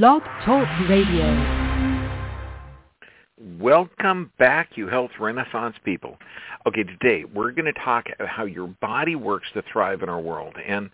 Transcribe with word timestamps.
Blog 0.00 0.22
Talk 0.46 0.66
Radio. 0.88 1.28
Welcome 3.60 4.32
back, 4.38 4.70
you 4.74 4.88
health 4.88 5.10
renaissance 5.20 5.76
people. 5.84 6.16
Okay, 6.66 6.82
today 6.82 7.24
we're 7.26 7.50
going 7.50 7.66
to 7.66 7.78
talk 7.78 8.06
about 8.14 8.26
how 8.26 8.46
your 8.46 8.68
body 8.80 9.16
works 9.16 9.48
to 9.52 9.62
thrive 9.70 10.00
in 10.02 10.08
our 10.08 10.18
world. 10.18 10.56
And 10.66 10.88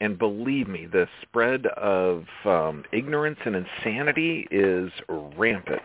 and 0.00 0.16
believe 0.16 0.68
me, 0.68 0.86
the 0.86 1.08
spread 1.22 1.66
of 1.66 2.24
um, 2.44 2.84
ignorance 2.92 3.40
and 3.44 3.56
insanity 3.56 4.46
is 4.52 4.92
rampant. 5.36 5.82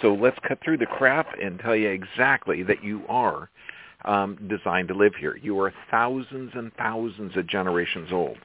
So 0.00 0.14
let's 0.14 0.38
cut 0.48 0.60
through 0.64 0.78
the 0.78 0.86
crap 0.86 1.26
and 1.38 1.58
tell 1.58 1.76
you 1.76 1.90
exactly 1.90 2.62
that 2.62 2.82
you 2.82 3.02
are 3.10 3.50
um, 4.04 4.38
designed 4.48 4.88
to 4.88 4.94
live 4.94 5.14
here. 5.18 5.36
You 5.36 5.58
are 5.60 5.72
thousands 5.90 6.52
and 6.54 6.72
thousands 6.74 7.36
of 7.36 7.46
generations 7.46 8.10
old. 8.12 8.38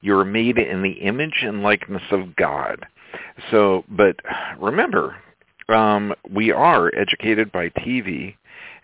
You're 0.00 0.24
made 0.24 0.58
in 0.58 0.82
the 0.82 0.92
image 0.92 1.42
and 1.42 1.62
likeness 1.62 2.02
of 2.10 2.36
God. 2.36 2.86
So, 3.50 3.84
but 3.88 4.16
remember, 4.58 5.16
um, 5.68 6.14
we 6.30 6.52
are 6.52 6.90
educated 6.94 7.52
by 7.52 7.68
TV 7.70 8.34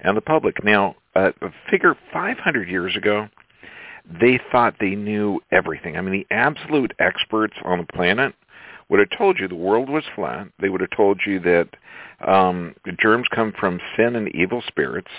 and 0.00 0.16
the 0.16 0.20
public. 0.22 0.62
Now, 0.64 0.96
uh, 1.14 1.30
figure 1.70 1.96
500 2.12 2.68
years 2.68 2.96
ago, 2.96 3.28
they 4.20 4.38
thought 4.52 4.74
they 4.78 4.94
knew 4.94 5.40
everything. 5.50 5.96
I 5.96 6.00
mean, 6.00 6.12
the 6.12 6.34
absolute 6.34 6.92
experts 6.98 7.54
on 7.64 7.78
the 7.78 7.92
planet 7.92 8.34
would 8.88 9.00
have 9.00 9.18
told 9.18 9.38
you 9.38 9.48
the 9.48 9.54
world 9.54 9.88
was 9.88 10.04
flat. 10.14 10.48
They 10.60 10.68
would 10.68 10.80
have 10.80 10.96
told 10.96 11.20
you 11.26 11.40
that 11.40 11.68
um, 12.26 12.74
germs 13.00 13.26
come 13.34 13.52
from 13.58 13.80
sin 13.96 14.14
and 14.14 14.28
evil 14.34 14.62
spirits 14.68 15.10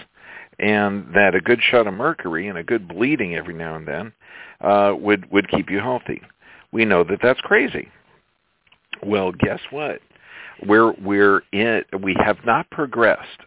and 0.60 1.08
that 1.14 1.36
a 1.36 1.42
good 1.42 1.62
shot 1.62 1.88
of 1.88 1.94
mercury 1.94 2.48
and 2.48 2.58
a 2.58 2.64
good 2.64 2.88
bleeding 2.88 3.36
every 3.36 3.54
now 3.54 3.76
and 3.76 3.88
then 3.88 4.14
uh, 4.62 4.94
would 4.98 5.30
would 5.32 5.50
keep 5.50 5.70
you 5.70 5.80
healthy. 5.80 6.22
We 6.72 6.86
know 6.86 7.04
that 7.04 7.20
that's 7.22 7.42
crazy. 7.42 7.90
Well, 9.04 9.32
guess 9.32 9.60
what? 9.70 10.02
We're 10.66 10.94
we're 10.94 11.44
in. 11.52 11.84
We 12.02 12.16
have 12.24 12.38
not 12.46 12.70
progressed. 12.72 13.42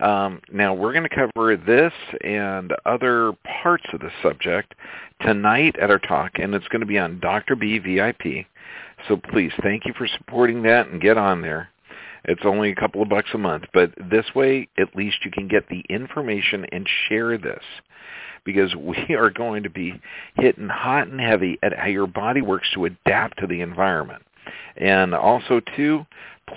Um, 0.00 0.42
now 0.52 0.74
we're 0.74 0.92
going 0.92 1.08
to 1.08 1.30
cover 1.34 1.56
this 1.56 1.92
and 2.22 2.72
other 2.84 3.32
parts 3.62 3.84
of 3.94 4.00
the 4.00 4.10
subject 4.22 4.74
tonight 5.22 5.74
at 5.80 5.90
our 5.90 5.98
talk, 5.98 6.32
and 6.34 6.54
it's 6.54 6.68
going 6.68 6.80
to 6.80 6.86
be 6.86 6.98
on 6.98 7.18
Dr. 7.20 7.56
B 7.56 7.78
VIP. 7.78 8.46
So 9.08 9.16
please, 9.16 9.52
thank 9.62 9.86
you 9.86 9.94
for 9.96 10.06
supporting 10.06 10.62
that 10.64 10.88
and 10.88 11.00
get 11.00 11.16
on 11.16 11.40
there. 11.40 11.70
It's 12.26 12.42
only 12.44 12.70
a 12.70 12.74
couple 12.74 13.02
of 13.02 13.08
bucks 13.08 13.30
a 13.34 13.38
month, 13.38 13.64
but 13.72 13.92
this 14.10 14.26
way 14.34 14.68
at 14.78 14.94
least 14.96 15.24
you 15.24 15.30
can 15.30 15.48
get 15.48 15.68
the 15.68 15.84
information 15.88 16.66
and 16.72 16.88
share 17.08 17.38
this 17.38 17.62
because 18.44 18.74
we 18.76 19.14
are 19.14 19.30
going 19.30 19.62
to 19.62 19.70
be 19.70 20.00
hitting 20.36 20.68
hot 20.68 21.08
and 21.08 21.20
heavy 21.20 21.58
at 21.62 21.76
how 21.76 21.86
your 21.86 22.06
body 22.06 22.42
works 22.42 22.68
to 22.74 22.86
adapt 22.86 23.38
to 23.38 23.46
the 23.46 23.60
environment. 23.60 24.22
And 24.76 25.14
also, 25.14 25.60
too, 25.74 26.06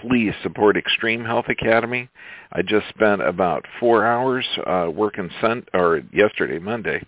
please 0.02 0.34
support 0.44 0.78
Extreme 0.78 1.26
Health 1.26 1.46
Academy. 1.50 2.10
I 2.52 2.62
just 2.62 2.88
spent 2.90 3.22
about 3.22 3.66
four 3.80 4.06
hours 4.06 4.46
uh, 4.66 4.90
working 4.94 5.30
sun 5.42 5.66
or 5.74 6.02
yesterday, 6.14 6.60
Monday, 6.60 7.04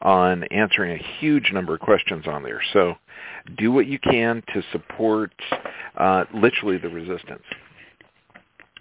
on 0.00 0.44
answering 0.44 0.92
a 0.92 1.06
huge 1.20 1.50
number 1.52 1.74
of 1.74 1.80
questions 1.80 2.26
on 2.26 2.42
there. 2.42 2.62
So 2.72 2.94
do 3.58 3.72
what 3.72 3.86
you 3.86 3.98
can 3.98 4.42
to 4.54 4.62
support 4.72 5.32
uh, 5.96 6.24
literally 6.34 6.78
the 6.78 6.88
resistance. 6.88 7.42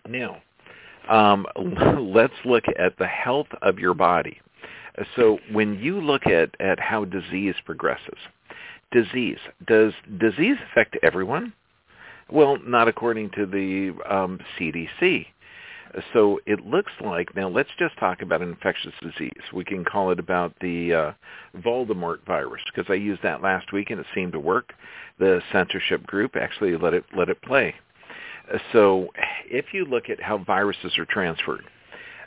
Now, 0.07 0.41
um, 1.09 1.45
let's 2.13 2.33
look 2.43 2.65
at 2.77 2.97
the 2.97 3.07
health 3.07 3.47
of 3.61 3.79
your 3.79 3.93
body. 3.93 4.39
So 5.15 5.39
when 5.51 5.79
you 5.79 5.99
look 5.99 6.25
at, 6.25 6.49
at 6.59 6.79
how 6.79 7.05
disease 7.05 7.55
progresses, 7.65 8.17
disease, 8.91 9.37
does 9.67 9.93
disease 10.19 10.55
affect 10.71 10.97
everyone? 11.03 11.53
Well, 12.29 12.57
not 12.65 12.87
according 12.87 13.31
to 13.31 13.45
the 13.45 13.93
um, 14.09 14.39
CDC. 14.57 15.27
So 16.13 16.39
it 16.45 16.65
looks 16.65 16.91
like, 16.99 17.35
now 17.35 17.47
let's 17.47 17.69
just 17.77 17.97
talk 17.97 18.21
about 18.21 18.41
an 18.41 18.49
infectious 18.49 18.93
disease. 19.01 19.31
We 19.53 19.63
can 19.63 19.85
call 19.85 20.11
it 20.11 20.19
about 20.19 20.53
the 20.59 20.93
uh, 20.93 21.11
Voldemort 21.57 22.25
virus 22.25 22.61
because 22.73 22.89
I 22.89 22.95
used 22.95 23.23
that 23.23 23.41
last 23.41 23.71
week 23.71 23.91
and 23.91 23.99
it 23.99 24.05
seemed 24.13 24.33
to 24.33 24.39
work. 24.39 24.73
The 25.19 25.41
censorship 25.53 26.05
group 26.05 26.35
actually 26.35 26.75
let 26.75 26.93
it, 26.93 27.05
let 27.15 27.29
it 27.29 27.41
play. 27.41 27.75
So 28.73 29.09
if 29.45 29.65
you 29.73 29.85
look 29.85 30.09
at 30.09 30.21
how 30.21 30.37
viruses 30.39 30.97
are 30.97 31.05
transferred, 31.05 31.65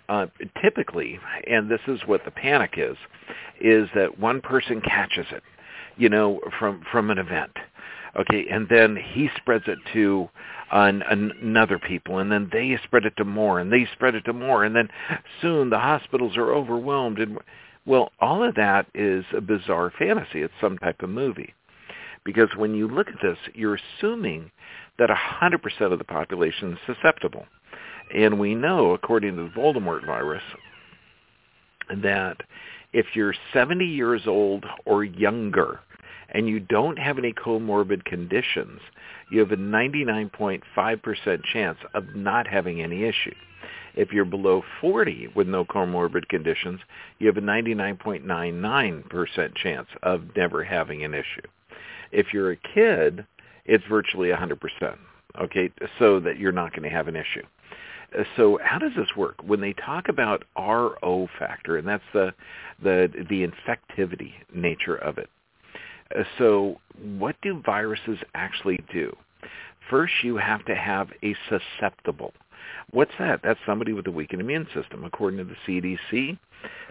uh, 0.09 0.27
typically, 0.63 1.19
and 1.47 1.71
this 1.71 1.81
is 1.87 2.01
what 2.07 2.25
the 2.25 2.31
panic 2.31 2.75
is, 2.77 2.97
is 3.61 3.89
that 3.95 4.19
one 4.19 4.41
person 4.41 4.81
catches 4.81 5.27
it, 5.31 5.43
you 5.97 6.09
know, 6.09 6.41
from 6.59 6.83
from 6.91 7.11
an 7.11 7.19
event, 7.19 7.53
okay, 8.19 8.47
and 8.51 8.67
then 8.71 8.97
he 8.97 9.29
spreads 9.37 9.65
it 9.67 9.79
to 9.93 10.29
an, 10.73 11.03
another 11.03 11.79
people, 11.79 12.19
and 12.19 12.33
then 12.33 12.49
they 12.53 12.79
spread 12.85 13.05
it 13.05 13.15
to 13.19 13.25
more, 13.25 13.61
and 13.61 13.71
they 13.71 13.87
spread 13.93 14.15
it 14.15 14.25
to 14.25 14.33
more, 14.33 14.65
and 14.65 14.75
then 14.75 14.89
soon 15.43 15.71
the 15.71 15.79
hospitals 15.79 16.37
are 16.37 16.53
overwhelmed, 16.55 17.19
and 17.19 17.39
well, 17.85 18.11
all 18.21 18.47
of 18.47 18.55
that 18.57 18.87
is 18.95 19.25
a 19.35 19.41
bizarre 19.41 19.91
fantasy. 19.99 20.43
It's 20.43 20.53
some 20.61 20.79
type 20.79 21.03
of 21.03 21.11
movie. 21.11 21.55
Because 22.25 22.49
when 22.57 22.75
you 22.75 22.87
look 22.87 23.09
at 23.09 23.23
this, 23.23 23.39
you're 23.55 23.79
assuming 23.99 24.51
that 24.99 25.11
100% 25.11 25.93
of 25.93 25.99
the 25.99 26.05
population 26.05 26.73
is 26.73 26.79
susceptible. 26.87 27.45
And 28.15 28.39
we 28.39 28.55
know, 28.55 28.93
according 28.93 29.37
to 29.37 29.43
the 29.45 29.51
Voldemort 29.51 30.07
virus, 30.07 30.43
that 32.03 32.39
if 32.93 33.07
you're 33.15 33.35
70 33.53 33.85
years 33.85 34.23
old 34.27 34.65
or 34.85 35.05
younger 35.05 35.81
and 36.31 36.49
you 36.49 36.61
don't 36.61 36.99
have 36.99 37.19
any 37.19 37.33
comorbid 37.33 38.05
conditions, 38.05 38.81
you 39.31 39.41
have 39.41 39.53
a 39.53 39.57
99.5% 39.57 41.43
chance 41.53 41.79
of 41.95 42.15
not 42.15 42.47
having 42.47 42.83
any 42.83 43.05
issue. 43.05 43.35
If 43.95 44.13
you're 44.13 44.25
below 44.25 44.63
40 44.81 45.29
with 45.35 45.49
no 45.49 45.65
comorbid 45.65 46.29
conditions, 46.29 46.81
you 47.19 47.27
have 47.27 47.37
a 47.37 47.43
99.99% 47.43 49.57
chance 49.57 49.89
of 50.03 50.23
never 50.37 50.65
having 50.65 51.05
an 51.05 51.15
issue. 51.15 51.43
If 52.13 52.33
you're 52.33 52.53
a 52.53 52.57
kid, 52.57 53.27
it's 53.69 53.85
virtually 53.89 54.31
100%, 54.31 54.97
okay, 55.41 55.71
so 55.99 56.19
that 56.21 56.39
you're 56.39 56.53
not 56.53 56.73
going 56.73 56.83
to 56.83 56.89
have 56.89 57.07
an 57.07 57.15
issue. 57.15 57.45
Uh, 58.19 58.25
so 58.37 58.59
how 58.63 58.79
does 58.79 58.93
this 58.97 59.09
work? 59.17 59.37
When 59.45 59.61
they 59.61 59.75
talk 59.75 60.09
about 60.09 60.45
RO 60.57 61.29
factor, 61.39 61.77
and 61.77 61.87
that's 61.87 62.03
the 62.13 62.33
the 62.83 63.09
the 63.29 63.47
infectivity 63.47 64.33
nature 64.55 64.97
of 64.97 65.19
it. 65.19 65.29
Uh, 66.17 66.23
so 66.39 66.81
what 67.17 67.37
do 67.43 67.63
viruses 67.65 68.19
actually 68.35 68.81
do? 68.93 69.15
First, 69.91 70.13
you 70.23 70.37
have 70.37 70.65
to 70.67 70.75
have 70.75 71.09
a 71.23 71.35
susceptible. 71.49 72.33
What's 72.91 73.13
that? 73.19 73.41
That's 73.43 73.61
somebody 73.67 73.93
with 73.93 74.07
a 74.07 74.11
weakened 74.11 74.41
immune 74.41 74.67
system. 74.75 75.05
According 75.05 75.39
to 75.39 75.45
the 75.45 75.57
CDC, 75.67 76.39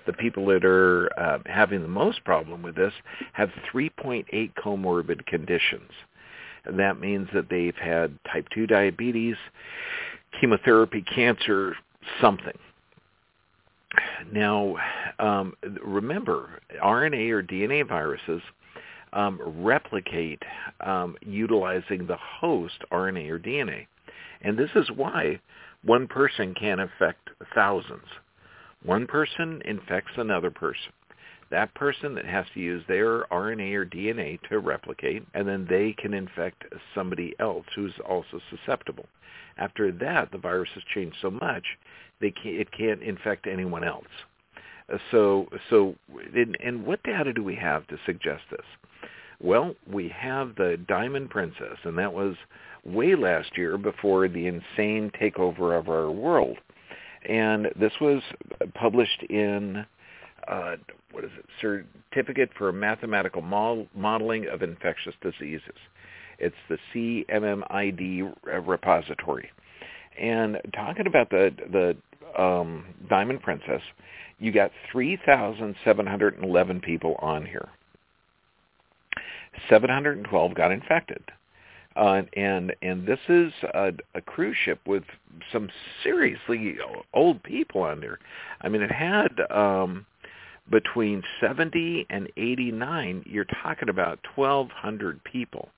the 0.05 0.13
people 0.13 0.45
that 0.47 0.63
are 0.63 1.09
uh, 1.19 1.39
having 1.45 1.81
the 1.81 1.87
most 1.87 2.23
problem 2.23 2.61
with 2.61 2.75
this 2.75 2.93
have 3.33 3.49
3.8 3.73 4.53
comorbid 4.55 5.25
conditions. 5.25 5.91
That 6.65 6.99
means 6.99 7.27
that 7.33 7.49
they've 7.49 7.75
had 7.75 8.17
type 8.31 8.47
2 8.53 8.67
diabetes, 8.67 9.35
chemotherapy, 10.39 11.03
cancer, 11.03 11.75
something. 12.21 12.57
Now, 14.31 14.75
um, 15.19 15.53
remember, 15.83 16.59
RNA 16.83 17.29
or 17.31 17.43
DNA 17.43 17.87
viruses 17.87 18.41
um, 19.13 19.39
replicate 19.41 20.43
um, 20.81 21.15
utilizing 21.21 22.05
the 22.05 22.17
host 22.17 22.83
RNA 22.91 23.29
or 23.29 23.39
DNA. 23.39 23.87
And 24.41 24.57
this 24.57 24.69
is 24.75 24.91
why 24.91 25.39
one 25.83 26.07
person 26.07 26.53
can 26.53 26.79
infect 26.79 27.29
thousands. 27.55 28.05
One 28.83 29.07
person 29.07 29.61
infects 29.65 30.11
another 30.17 30.51
person 30.51 30.91
that 31.49 31.73
person 31.75 32.15
that 32.15 32.25
has 32.25 32.45
to 32.53 32.59
use 32.59 32.83
their 32.87 33.23
RNA 33.25 33.73
or 33.73 33.85
DNA 33.85 34.39
to 34.49 34.59
replicate, 34.59 35.23
and 35.33 35.47
then 35.47 35.65
they 35.69 35.93
can 35.93 36.13
infect 36.13 36.63
somebody 36.93 37.33
else 37.39 37.65
who's 37.75 37.93
also 38.07 38.39
susceptible. 38.49 39.05
After 39.57 39.91
that, 39.91 40.31
the 40.31 40.37
virus 40.37 40.69
has 40.75 40.83
changed 40.93 41.17
so 41.21 41.31
much, 41.31 41.63
they 42.19 42.31
can't, 42.31 42.57
it 42.57 42.71
can't 42.71 43.01
infect 43.01 43.47
anyone 43.47 43.83
else. 43.83 44.05
Uh, 44.91 44.97
so, 45.11 45.47
so, 45.69 45.95
and, 46.35 46.57
and 46.63 46.85
what 46.85 47.01
data 47.03 47.33
do 47.33 47.43
we 47.43 47.55
have 47.55 47.87
to 47.87 47.97
suggest 48.05 48.43
this? 48.51 48.65
Well, 49.39 49.75
we 49.91 50.09
have 50.09 50.55
the 50.55 50.79
Diamond 50.87 51.29
Princess, 51.29 51.77
and 51.83 51.97
that 51.97 52.13
was 52.13 52.35
way 52.85 53.15
last 53.15 53.55
year 53.57 53.77
before 53.77 54.27
the 54.27 54.47
insane 54.47 55.11
takeover 55.21 55.77
of 55.77 55.89
our 55.89 56.09
world. 56.09 56.57
And 57.27 57.67
this 57.79 57.91
was 57.99 58.21
published 58.73 59.23
in 59.29 59.85
uh, 60.47 60.75
what 61.11 61.23
is 61.23 61.31
it, 61.37 61.45
Certificate 62.11 62.49
for 62.57 62.71
Mathematical 62.71 63.41
Modeling 63.41 64.47
of 64.47 64.61
Infectious 64.61 65.15
Diseases. 65.21 65.75
It's 66.39 66.55
the 66.69 66.77
CMMID 66.93 68.33
repository. 68.65 69.49
And 70.19 70.57
talking 70.73 71.07
about 71.07 71.29
the 71.29 71.51
the 71.71 71.95
um, 72.41 72.85
Diamond 73.09 73.41
Princess, 73.41 73.81
you 74.39 74.51
got 74.51 74.71
3,711 74.91 76.81
people 76.81 77.15
on 77.19 77.45
here. 77.45 77.69
712 79.69 80.53
got 80.53 80.71
infected. 80.71 81.23
Uh, 81.95 82.21
and 82.35 82.75
and 82.83 83.07
this 83.07 83.19
is 83.27 83.51
a, 83.73 83.91
a 84.13 84.21
cruise 84.21 84.55
ship 84.63 84.79
with 84.85 85.03
some 85.51 85.67
seriously 86.03 86.77
old 87.15 87.41
people 87.41 87.81
on 87.81 87.99
there. 87.99 88.19
I 88.61 88.69
mean, 88.69 88.83
it 88.83 88.91
had 88.91 89.29
um, 89.49 90.05
between 90.69 91.23
70 91.41 92.07
and 92.09 92.29
89. 92.37 93.23
You're 93.25 93.45
talking 93.63 93.89
about 93.89 94.19
1,200 94.35 95.23
people 95.23 95.69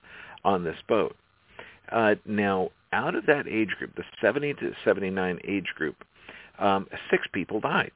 on 0.44 0.64
this 0.64 0.78
boat. 0.88 1.16
Uh, 1.92 2.16
now, 2.26 2.70
out 2.92 3.16
of 3.16 3.26
that 3.28 3.48
age 3.48 3.70
group, 3.78 3.96
the 3.96 4.04
70 4.22 4.54
to 4.56 4.72
79 4.84 5.40
age 5.48 5.68
group, 5.76 5.96
um, 6.58 6.88
six 7.10 7.26
people 7.32 7.60
died. 7.60 7.92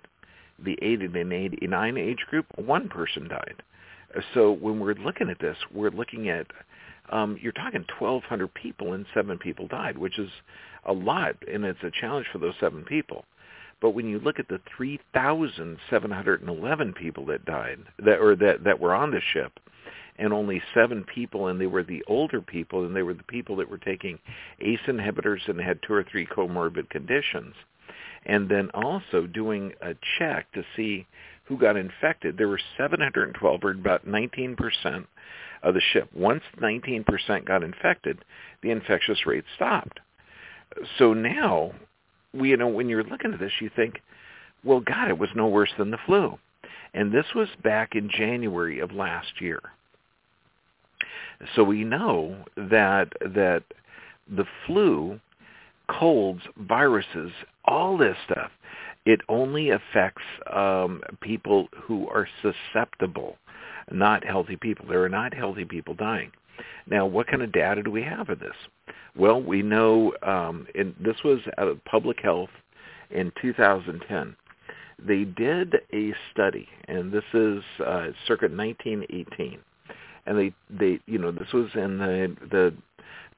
The 0.64 0.78
80 0.82 1.08
to 1.10 1.34
89 1.34 1.98
age 1.98 2.26
group, 2.30 2.46
one 2.56 2.90
person 2.90 3.28
died. 3.28 3.64
So 4.34 4.52
when 4.52 4.80
we're 4.80 4.94
looking 4.94 5.30
at 5.30 5.40
this, 5.40 5.58
we're 5.74 5.90
looking 5.90 6.30
at 6.30 6.48
um, 7.12 7.38
you're 7.42 7.52
talking 7.52 7.86
1,200 8.00 8.54
people 8.54 8.94
and 8.94 9.06
seven 9.14 9.38
people 9.38 9.68
died, 9.68 9.98
which 9.98 10.18
is 10.18 10.30
a 10.86 10.94
lot, 10.94 11.36
and 11.52 11.66
it's 11.66 11.84
a 11.84 11.92
challenge 11.92 12.28
for 12.32 12.38
those 12.38 12.54
seven 12.60 12.84
people. 12.86 13.26
But 13.84 13.94
when 13.96 14.08
you 14.08 14.20
look 14.20 14.40
at 14.40 14.48
the 14.48 14.62
3,711 14.78 16.94
people 16.94 17.26
that 17.26 17.44
died, 17.44 17.80
that 18.00 18.22
or 18.22 18.34
that 18.38 18.64
that 18.64 18.80
were 18.80 18.96
on 18.96 19.12
the 19.12 19.20
ship, 19.34 19.60
and 20.18 20.32
only 20.32 20.62
seven 20.74 21.04
people, 21.04 21.48
and 21.48 21.60
they 21.60 21.68
were 21.68 21.84
the 21.84 22.02
older 22.08 22.42
people, 22.42 22.86
and 22.86 22.96
they 22.96 23.04
were 23.04 23.14
the 23.14 23.24
people 23.24 23.58
that 23.58 23.70
were 23.70 23.78
taking 23.78 24.20
ACE 24.62 24.80
inhibitors 24.88 25.50
and 25.50 25.60
had 25.60 25.84
two 25.84 25.92
or 25.92 26.06
three 26.06 26.26
comorbid 26.26 26.90
conditions, 26.90 27.56
and 28.26 28.48
then 28.48 28.70
also 28.74 29.28
doing 29.28 29.74
a 29.82 29.96
check 30.18 30.50
to 30.54 30.64
see 30.78 31.06
who 31.44 31.58
got 31.58 31.76
infected. 31.76 32.38
There 32.38 32.48
were 32.48 32.62
712, 32.78 33.66
or 33.66 33.72
about 33.72 34.08
19 34.08 34.56
percent 34.56 35.08
of 35.62 35.74
the 35.74 35.82
ship. 35.92 36.10
Once 36.16 36.44
19% 36.58 37.44
got 37.44 37.64
infected, 37.64 38.24
the 38.62 38.72
infectious 38.72 39.26
rate 39.26 39.44
stopped. 39.58 40.00
So 40.98 41.14
now, 41.14 41.74
you 42.34 42.58
know, 42.58 42.68
when 42.68 42.90
you're 42.90 43.04
looking 43.04 43.34
at 43.34 43.40
this, 43.40 43.52
you 43.60 43.70
think, 43.76 44.02
well, 44.64 44.80
God, 44.80 45.10
it 45.10 45.18
was 45.18 45.30
no 45.36 45.48
worse 45.48 45.72
than 45.78 45.92
the 45.92 45.98
flu. 46.06 46.38
And 46.94 47.12
this 47.12 47.26
was 47.36 47.48
back 47.64 47.96
in 47.96 48.10
January 48.10 48.80
of 48.80 48.92
last 48.92 49.42
year. 49.42 49.60
So 51.56 51.64
we 51.64 51.84
know 51.84 52.46
that 52.56 53.10
that 53.22 53.64
the 54.30 54.46
flu, 54.66 55.20
colds, 55.90 56.42
viruses, 56.58 57.32
all 57.66 57.98
this 57.98 58.16
stuff, 58.26 58.52
it 59.06 59.20
only 59.28 59.72
affects 59.72 60.22
um, 60.54 61.02
people 61.22 61.68
who 61.86 62.08
are 62.08 62.28
susceptible 62.42 63.38
not 63.92 64.24
healthy 64.24 64.56
people. 64.56 64.86
There 64.88 65.04
are 65.04 65.10
not 65.10 65.34
healthy 65.34 65.66
people 65.66 65.94
dying. 65.94 66.32
Now, 66.88 67.06
what 67.06 67.28
kind 67.28 67.42
of 67.42 67.52
data 67.52 67.84
do 67.84 67.92
we 67.92 68.04
have 68.04 68.30
of 68.30 68.40
this? 68.40 68.56
Well, 69.16 69.42
we 69.42 69.62
know, 69.62 70.14
um, 70.24 70.68
and 70.76 70.96
this 71.00 71.18
was 71.24 71.40
out 71.58 71.68
of 71.68 71.84
public 71.86 72.20
health 72.22 72.50
in 73.12 73.32
2010. 73.42 74.36
They 75.06 75.24
did 75.24 75.76
a 75.94 76.14
study, 76.32 76.68
and 76.88 77.12
this 77.12 77.24
is 77.34 77.62
uh, 77.86 78.08
circa 78.28 78.48
1918, 78.48 79.60
and 80.26 80.38
they, 80.38 80.54
they, 80.70 81.00
you 81.06 81.18
know, 81.18 81.32
this 81.32 81.52
was 81.54 81.68
in 81.76 81.98
the 81.98 82.36
the 82.50 82.74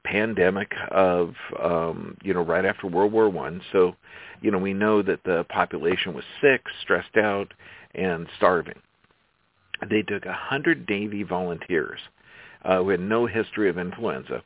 pandemic 0.04 0.70
of, 0.92 1.34
um, 1.60 2.16
you 2.22 2.32
know, 2.32 2.42
right 2.42 2.64
after 2.64 2.86
World 2.86 3.12
War 3.12 3.28
One. 3.28 3.60
So, 3.72 3.96
you 4.40 4.52
know, 4.52 4.58
we 4.58 4.72
know 4.72 5.02
that 5.02 5.24
the 5.24 5.44
population 5.48 6.14
was 6.14 6.24
sick, 6.40 6.62
stressed 6.82 7.16
out, 7.16 7.52
and 7.94 8.28
starving 8.36 8.80
they 9.88 10.02
took 10.02 10.24
a 10.26 10.32
hundred 10.32 10.88
Navy 10.88 11.22
volunteers 11.22 12.00
uh, 12.64 12.78
who 12.78 12.90
had 12.90 13.00
no 13.00 13.26
history 13.26 13.68
of 13.68 13.78
influenza, 13.78 14.42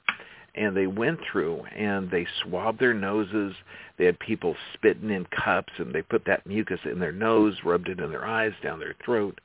and 0.55 0.76
they 0.76 0.87
went 0.87 1.20
through 1.31 1.62
and 1.76 2.11
they 2.11 2.26
swabbed 2.43 2.81
their 2.81 2.94
noses. 2.94 3.55
They 3.99 4.05
had 4.05 4.19
people 4.19 4.56
spitting 4.75 5.11
in 5.11 5.26
cups, 5.26 5.73
and 5.79 5.94
they 5.94 6.02
put 6.02 6.25
that 6.26 6.47
mucus 6.47 6.81
in 6.85 6.99
their 6.99 7.12
nose, 7.12 7.56
rubbed 7.64 7.88
it 7.88 8.00
in 8.00 8.11
their 8.11 8.26
eyes, 8.26 8.52
down 8.62 8.81
their 8.81 8.97
throat. 9.05 9.41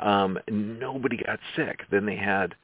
Um, 0.00 0.38
nobody 0.48 1.16
got 1.16 1.38
sick. 1.54 1.82
Then 1.90 2.06
they 2.06 2.16
had 2.16 2.54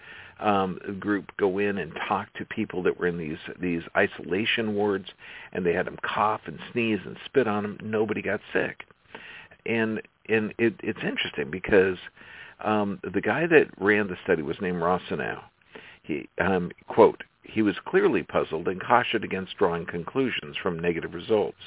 um, 0.40 0.78
a 0.86 0.92
group 0.92 1.30
go 1.38 1.58
in 1.58 1.78
and 1.78 1.92
talk 2.06 2.32
to 2.34 2.44
people 2.44 2.82
that 2.82 2.98
were 2.98 3.06
in 3.06 3.18
these 3.18 3.38
these 3.60 3.82
isolation 3.96 4.74
wards, 4.74 5.08
and 5.52 5.64
they 5.64 5.72
had 5.72 5.86
them 5.86 5.98
cough 6.02 6.42
and 6.46 6.58
sneeze 6.72 7.00
and 7.04 7.16
spit 7.24 7.48
on 7.48 7.62
them. 7.62 7.78
Nobody 7.82 8.22
got 8.22 8.40
sick, 8.52 8.84
and 9.66 10.00
and 10.28 10.52
it, 10.58 10.74
it's 10.80 11.00
interesting 11.02 11.50
because 11.50 11.96
um, 12.60 13.00
the 13.14 13.20
guy 13.20 13.46
that 13.46 13.68
ran 13.78 14.08
the 14.08 14.16
study 14.24 14.42
was 14.42 14.56
named 14.60 14.82
Rosenau. 14.82 15.42
He 16.02 16.28
um, 16.40 16.70
quote 16.88 17.22
he 17.48 17.62
was 17.62 17.76
clearly 17.86 18.22
puzzled 18.22 18.68
and 18.68 18.80
cautioned 18.80 19.24
against 19.24 19.56
drawing 19.56 19.86
conclusions 19.86 20.56
from 20.62 20.78
negative 20.78 21.14
results. 21.14 21.58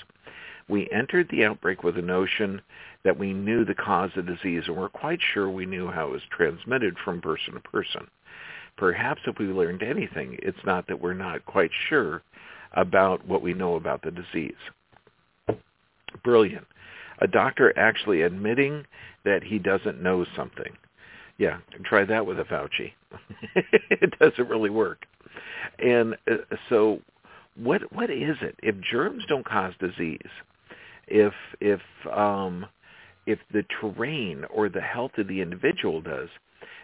We 0.69 0.89
entered 0.91 1.27
the 1.29 1.43
outbreak 1.43 1.83
with 1.83 1.97
a 1.97 2.01
notion 2.01 2.61
that 3.03 3.17
we 3.17 3.33
knew 3.33 3.65
the 3.65 3.73
cause 3.73 4.11
of 4.15 4.27
disease 4.27 4.63
and 4.67 4.77
were 4.77 4.89
quite 4.89 5.19
sure 5.33 5.49
we 5.49 5.65
knew 5.65 5.89
how 5.89 6.07
it 6.07 6.11
was 6.11 6.21
transmitted 6.29 6.97
from 7.03 7.19
person 7.19 7.55
to 7.55 7.59
person. 7.59 8.07
Perhaps 8.77 9.21
if 9.25 9.37
we 9.39 9.47
learned 9.47 9.83
anything, 9.83 10.37
it's 10.41 10.65
not 10.65 10.87
that 10.87 11.01
we're 11.01 11.13
not 11.13 11.45
quite 11.45 11.71
sure 11.89 12.21
about 12.73 13.25
what 13.27 13.41
we 13.41 13.53
know 13.53 13.75
about 13.75 14.01
the 14.03 14.11
disease. 14.11 14.53
Brilliant. 16.23 16.67
A 17.19 17.27
doctor 17.27 17.77
actually 17.77 18.21
admitting 18.21 18.85
that 19.25 19.43
he 19.43 19.59
doesn't 19.59 20.01
know 20.01 20.25
something. 20.35 20.71
Yeah, 21.37 21.57
try 21.83 22.05
that 22.05 22.25
with 22.25 22.39
a 22.39 22.43
Fauci. 22.43 22.93
it 23.89 24.17
doesn't 24.19 24.47
really 24.47 24.69
work. 24.69 25.05
And 25.79 26.15
uh, 26.29 26.55
so 26.69 26.99
what 27.55 27.81
what 27.93 28.09
is 28.09 28.37
it? 28.41 28.55
If 28.63 28.75
germs 28.91 29.23
don't 29.27 29.45
cause 29.45 29.73
disease, 29.79 30.19
if 31.07 31.33
if 31.59 31.81
um 32.11 32.65
if 33.25 33.39
the 33.51 33.65
terrain 33.79 34.45
or 34.53 34.69
the 34.69 34.81
health 34.81 35.11
of 35.17 35.27
the 35.27 35.41
individual 35.41 36.01
does, 36.01 36.29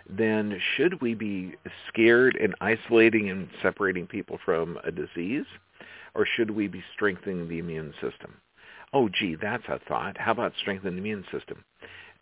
then 0.10 0.60
should 0.76 1.02
we 1.02 1.14
be 1.14 1.56
scared 1.88 2.36
and 2.36 2.56
isolating 2.62 3.30
and 3.30 3.50
separating 3.62 4.08
people 4.08 4.38
from 4.46 4.78
a 4.84 4.92
disease? 4.92 5.46
Or 6.16 6.26
should 6.36 6.52
we 6.52 6.68
be 6.68 6.84
strengthening 6.94 7.48
the 7.48 7.60
immune 7.60 7.94
system? 8.02 8.34
Oh, 8.94 9.10
gee, 9.10 9.36
that's 9.40 9.66
a 9.68 9.80
thought. 9.88 10.18
How 10.18 10.32
about 10.32 10.54
strengthening 10.60 10.96
the 10.96 11.00
immune 11.00 11.26
system? 11.32 11.64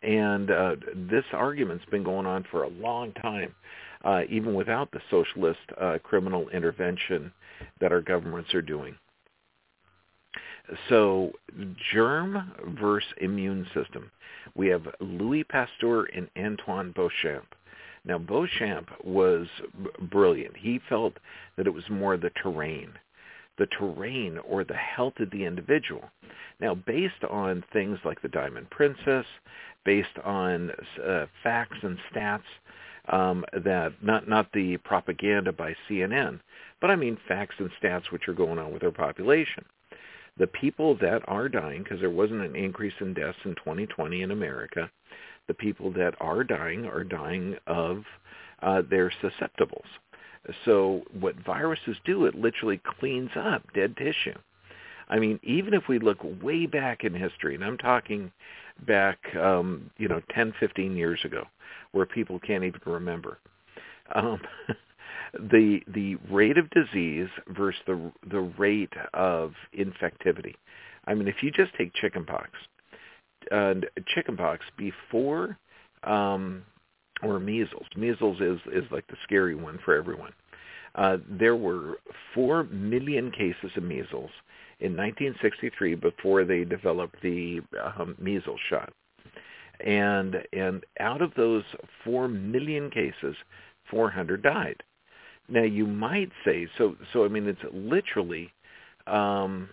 And 0.02 0.50
uh, 0.50 0.76
this 1.08 1.24
argument's 1.32 1.84
been 1.86 2.02
going 2.02 2.26
on 2.26 2.44
for 2.50 2.64
a 2.64 2.68
long 2.68 3.12
time, 3.12 3.54
uh, 4.06 4.22
even 4.30 4.54
without 4.54 4.90
the 4.92 5.00
socialist 5.10 5.58
uh, 5.80 5.98
criminal 6.02 6.48
intervention 6.50 7.32
that 7.80 7.92
our 7.92 8.00
governments 8.00 8.54
are 8.54 8.62
doing. 8.62 8.96
So 10.88 11.32
germ 11.92 12.52
versus 12.80 13.08
immune 13.20 13.66
system. 13.74 14.10
We 14.54 14.68
have 14.68 14.86
Louis 15.00 15.44
Pasteur 15.44 16.04
and 16.14 16.28
Antoine 16.38 16.94
Béchamp. 16.94 17.44
Now 18.04 18.18
Béchamp 18.18 18.86
was 19.04 19.48
brilliant. 20.10 20.56
He 20.56 20.80
felt 20.88 21.14
that 21.56 21.66
it 21.66 21.74
was 21.74 21.84
more 21.90 22.16
the 22.16 22.30
terrain 22.42 22.92
the 23.58 23.66
terrain 23.78 24.38
or 24.46 24.64
the 24.64 24.74
health 24.74 25.14
of 25.18 25.30
the 25.30 25.44
individual. 25.44 26.04
Now, 26.60 26.74
based 26.74 27.24
on 27.30 27.64
things 27.72 27.98
like 28.04 28.20
the 28.20 28.28
Diamond 28.28 28.68
Princess, 28.70 29.24
based 29.84 30.18
on 30.24 30.70
uh, 31.02 31.26
facts 31.42 31.78
and 31.82 31.96
stats 32.12 32.42
um, 33.12 33.44
that 33.64 33.92
not 34.02 34.28
not 34.28 34.52
the 34.52 34.76
propaganda 34.78 35.52
by 35.52 35.74
CNN, 35.88 36.40
but 36.80 36.90
I 36.90 36.96
mean 36.96 37.18
facts 37.28 37.56
and 37.58 37.70
stats 37.82 38.10
which 38.10 38.28
are 38.28 38.34
going 38.34 38.58
on 38.58 38.72
with 38.72 38.84
our 38.84 38.90
population. 38.90 39.64
The 40.38 40.46
people 40.48 40.96
that 40.98 41.22
are 41.28 41.48
dying, 41.48 41.82
because 41.82 42.00
there 42.00 42.10
wasn't 42.10 42.42
an 42.42 42.56
increase 42.56 42.92
in 43.00 43.14
deaths 43.14 43.38
in 43.44 43.54
2020 43.54 44.22
in 44.22 44.30
America, 44.30 44.90
the 45.48 45.54
people 45.54 45.90
that 45.92 46.14
are 46.20 46.44
dying 46.44 46.84
are 46.84 47.04
dying 47.04 47.56
of 47.66 48.04
uh, 48.62 48.82
their 48.88 49.10
susceptibles. 49.22 49.86
So 50.64 51.02
what 51.18 51.36
viruses 51.44 51.96
do, 52.04 52.26
it 52.26 52.34
literally 52.34 52.80
cleans 52.98 53.30
up 53.36 53.62
dead 53.74 53.96
tissue. 53.96 54.34
I 55.08 55.18
mean, 55.18 55.38
even 55.42 55.72
if 55.72 55.88
we 55.88 55.98
look 55.98 56.18
way 56.42 56.66
back 56.66 57.04
in 57.04 57.14
history, 57.14 57.54
and 57.54 57.64
I'm 57.64 57.78
talking 57.78 58.32
back, 58.86 59.18
um, 59.36 59.90
you 59.98 60.08
know, 60.08 60.20
10, 60.34 60.52
15 60.58 60.96
years 60.96 61.20
ago, 61.24 61.44
where 61.92 62.06
people 62.06 62.38
can't 62.40 62.64
even 62.64 62.80
remember, 62.84 63.38
um, 64.14 64.40
the 65.34 65.80
the 65.92 66.16
rate 66.30 66.58
of 66.58 66.68
disease 66.70 67.28
versus 67.48 67.80
the 67.86 68.12
the 68.30 68.40
rate 68.40 68.92
of 69.14 69.52
infectivity. 69.78 70.54
I 71.06 71.14
mean, 71.14 71.28
if 71.28 71.42
you 71.42 71.50
just 71.50 71.74
take 71.76 71.92
chickenpox, 71.94 72.50
and 73.50 73.86
chickenpox 74.14 74.64
before 74.76 75.58
um, 76.04 76.62
or 77.22 77.40
measles. 77.40 77.86
Measles 77.96 78.40
is 78.40 78.60
is 78.72 78.84
like 78.90 79.06
the 79.08 79.16
scary 79.24 79.54
one 79.54 79.78
for 79.84 79.94
everyone. 79.94 80.32
Uh, 80.96 81.18
there 81.28 81.56
were 81.56 81.98
four 82.34 82.64
million 82.64 83.30
cases 83.30 83.70
of 83.76 83.82
measles 83.82 84.30
in 84.80 84.96
1963 84.96 85.94
before 85.94 86.44
they 86.44 86.64
developed 86.64 87.16
the 87.22 87.60
um, 87.98 88.14
measles 88.18 88.60
shot, 88.70 88.92
and 89.84 90.36
and 90.52 90.84
out 91.00 91.22
of 91.22 91.32
those 91.36 91.64
four 92.04 92.28
million 92.28 92.90
cases, 92.90 93.36
400 93.90 94.42
died. 94.42 94.82
Now 95.48 95.62
you 95.62 95.86
might 95.86 96.30
say 96.44 96.66
so. 96.78 96.96
So 97.12 97.24
I 97.24 97.28
mean, 97.28 97.46
it's 97.46 97.60
literally 97.72 98.50
um, 99.06 99.68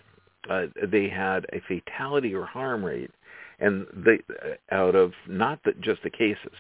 uh, 0.50 0.66
they 0.92 1.08
had 1.08 1.46
a 1.54 1.62
fatality 1.68 2.34
or 2.36 2.46
harm 2.46 2.84
rate, 2.84 3.12
and 3.60 3.86
they 4.06 4.20
uh, 4.30 4.76
out 4.76 4.96
of 4.96 5.14
not 5.28 5.60
the, 5.64 5.72
just 5.82 6.04
the 6.04 6.10
cases, 6.10 6.54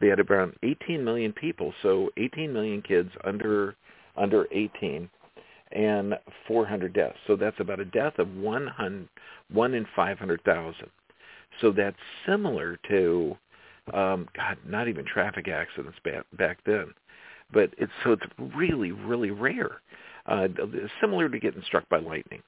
they 0.00 0.08
had 0.08 0.18
around 0.18 0.54
18 0.62 1.04
million 1.04 1.32
people. 1.32 1.72
So 1.82 2.10
18 2.16 2.52
million 2.52 2.82
kids 2.82 3.10
under 3.24 3.76
under 4.16 4.46
18, 4.52 5.08
and 5.72 6.14
400 6.46 6.92
deaths. 6.92 7.16
So 7.26 7.36
that's 7.36 7.58
about 7.60 7.80
a 7.80 7.84
death 7.84 8.18
of 8.18 8.34
one 8.36 9.08
one 9.50 9.74
in 9.74 9.86
500,000. 9.94 10.74
So 11.60 11.72
that's 11.72 11.96
similar 12.26 12.78
to 12.88 13.36
um, 13.92 14.28
God, 14.36 14.58
not 14.66 14.88
even 14.88 15.04
traffic 15.04 15.48
accidents 15.48 15.98
back 16.04 16.24
back 16.38 16.58
then 16.64 16.92
but 17.52 17.72
it's 17.78 17.92
so 18.02 18.12
it's 18.12 18.22
really 18.56 18.92
really 18.92 19.30
rare, 19.30 19.82
uh, 20.26 20.48
similar 21.00 21.28
to 21.28 21.38
getting 21.38 21.62
struck 21.66 21.88
by 21.88 21.98
lightning. 21.98 22.42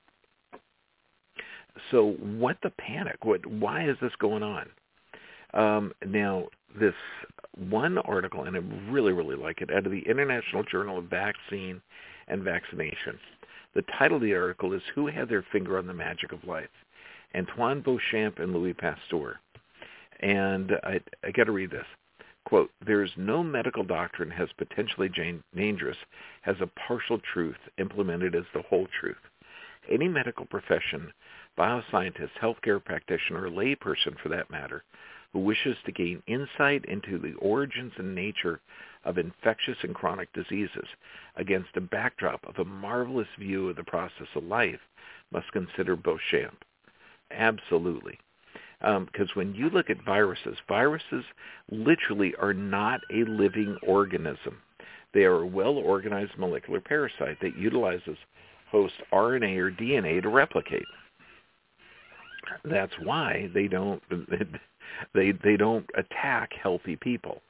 So 1.91 2.13
what 2.21 2.57
the 2.63 2.71
panic? 2.71 3.25
What 3.25 3.45
why 3.47 3.89
is 3.89 3.97
this 4.01 4.13
going 4.19 4.43
on? 4.43 4.67
Um, 5.53 5.93
now 6.07 6.47
this 6.79 6.95
one 7.57 7.99
article, 7.99 8.45
and 8.45 8.57
I 8.57 8.61
really 8.91 9.13
really 9.13 9.37
like 9.37 9.61
it, 9.61 9.71
out 9.71 9.87
of 9.87 9.93
the 9.93 10.07
International 10.09 10.63
Journal 10.63 10.99
of 10.99 11.05
Vaccine 11.05 11.81
and 12.29 12.43
Vaccination. 12.43 13.19
The 13.75 13.85
title 13.99 14.17
of 14.17 14.23
the 14.23 14.35
article 14.35 14.73
is 14.73 14.83
"Who 14.95 15.07
Had 15.07 15.29
Their 15.29 15.45
Finger 15.53 15.79
on 15.79 15.87
the 15.87 15.95
Magic 15.95 16.33
of 16.33 16.45
Life." 16.45 16.71
Antoine 17.37 17.83
Béchamp 17.83 18.39
and 18.39 18.53
Louis 18.53 18.75
Pasteur. 18.75 19.41
And 20.21 20.73
I, 20.85 21.01
I 21.25 21.33
got 21.33 21.45
to 21.45 21.53
read 21.53 21.73
this 21.73 21.87
quote, 22.45 22.71
there 22.87 23.03
is 23.03 23.11
no 23.17 23.43
medical 23.43 23.83
doctrine 23.83 24.33
as 24.33 24.49
potentially 24.59 25.11
dangerous 25.57 25.97
as 26.47 26.57
a 26.61 26.71
partial 26.87 27.19
truth 27.33 27.57
implemented 27.79 28.35
as 28.35 28.45
the 28.55 28.63
whole 28.63 28.87
truth. 29.01 29.17
Any 29.91 30.09
medical 30.09 30.47
profession, 30.47 31.13
bioscientist, 31.59 32.31
healthcare 32.41 32.83
practitioner, 32.85 33.47
or 33.47 33.51
layperson 33.51 34.19
for 34.23 34.29
that 34.31 34.51
matter, 34.51 34.85
who 35.35 35.41
wishes 35.41 35.77
to 35.85 35.93
gain 35.93 36.23
insight 36.29 36.85
into 36.87 37.19
the 37.19 37.35
origins 37.35 37.93
and 37.99 38.15
nature 38.15 38.61
of 39.05 39.19
infectious 39.19 39.77
and 39.83 39.95
chronic 39.95 40.33
diseases 40.33 40.87
against 41.37 41.77
a 41.77 41.81
backdrop 41.81 42.41
of 42.47 42.57
a 42.59 42.65
marvelous 42.65 43.27
view 43.39 43.69
of 43.69 43.77
the 43.77 43.83
process 43.85 44.29
of 44.37 44.45
life 44.45 44.81
must 45.33 45.51
consider 45.53 45.97
Béchamp. 45.97 46.55
Absolutely. 47.33 48.17
Because 48.81 49.29
um, 49.29 49.35
when 49.35 49.55
you 49.55 49.71
look 49.71 49.91
at 49.91 50.05
viruses, 50.05 50.57
viruses 50.69 51.25
literally 51.69 52.35
are 52.41 52.55
not 52.55 53.01
a 53.13 53.25
living 53.25 53.77
organism. 53.83 54.59
They 55.15 55.25
are 55.25 55.43
a 55.43 55.47
well-organized 55.47 56.39
molecular 56.39 56.81
parasite 56.81 57.39
that 57.41 57.57
utilizes 57.57 58.17
host 58.71 58.95
RNA 59.13 59.57
or 59.59 59.71
DNA 59.73 60.23
to 60.23 60.29
replicate. 60.29 60.87
That's 62.65 62.93
why 63.03 63.51
they 63.55 63.69
don't 63.69 64.03
they 65.15 65.33
they 65.33 65.57
don't 65.57 65.89
attack 65.97 66.51
healthy 66.61 66.97
people. 66.97 67.43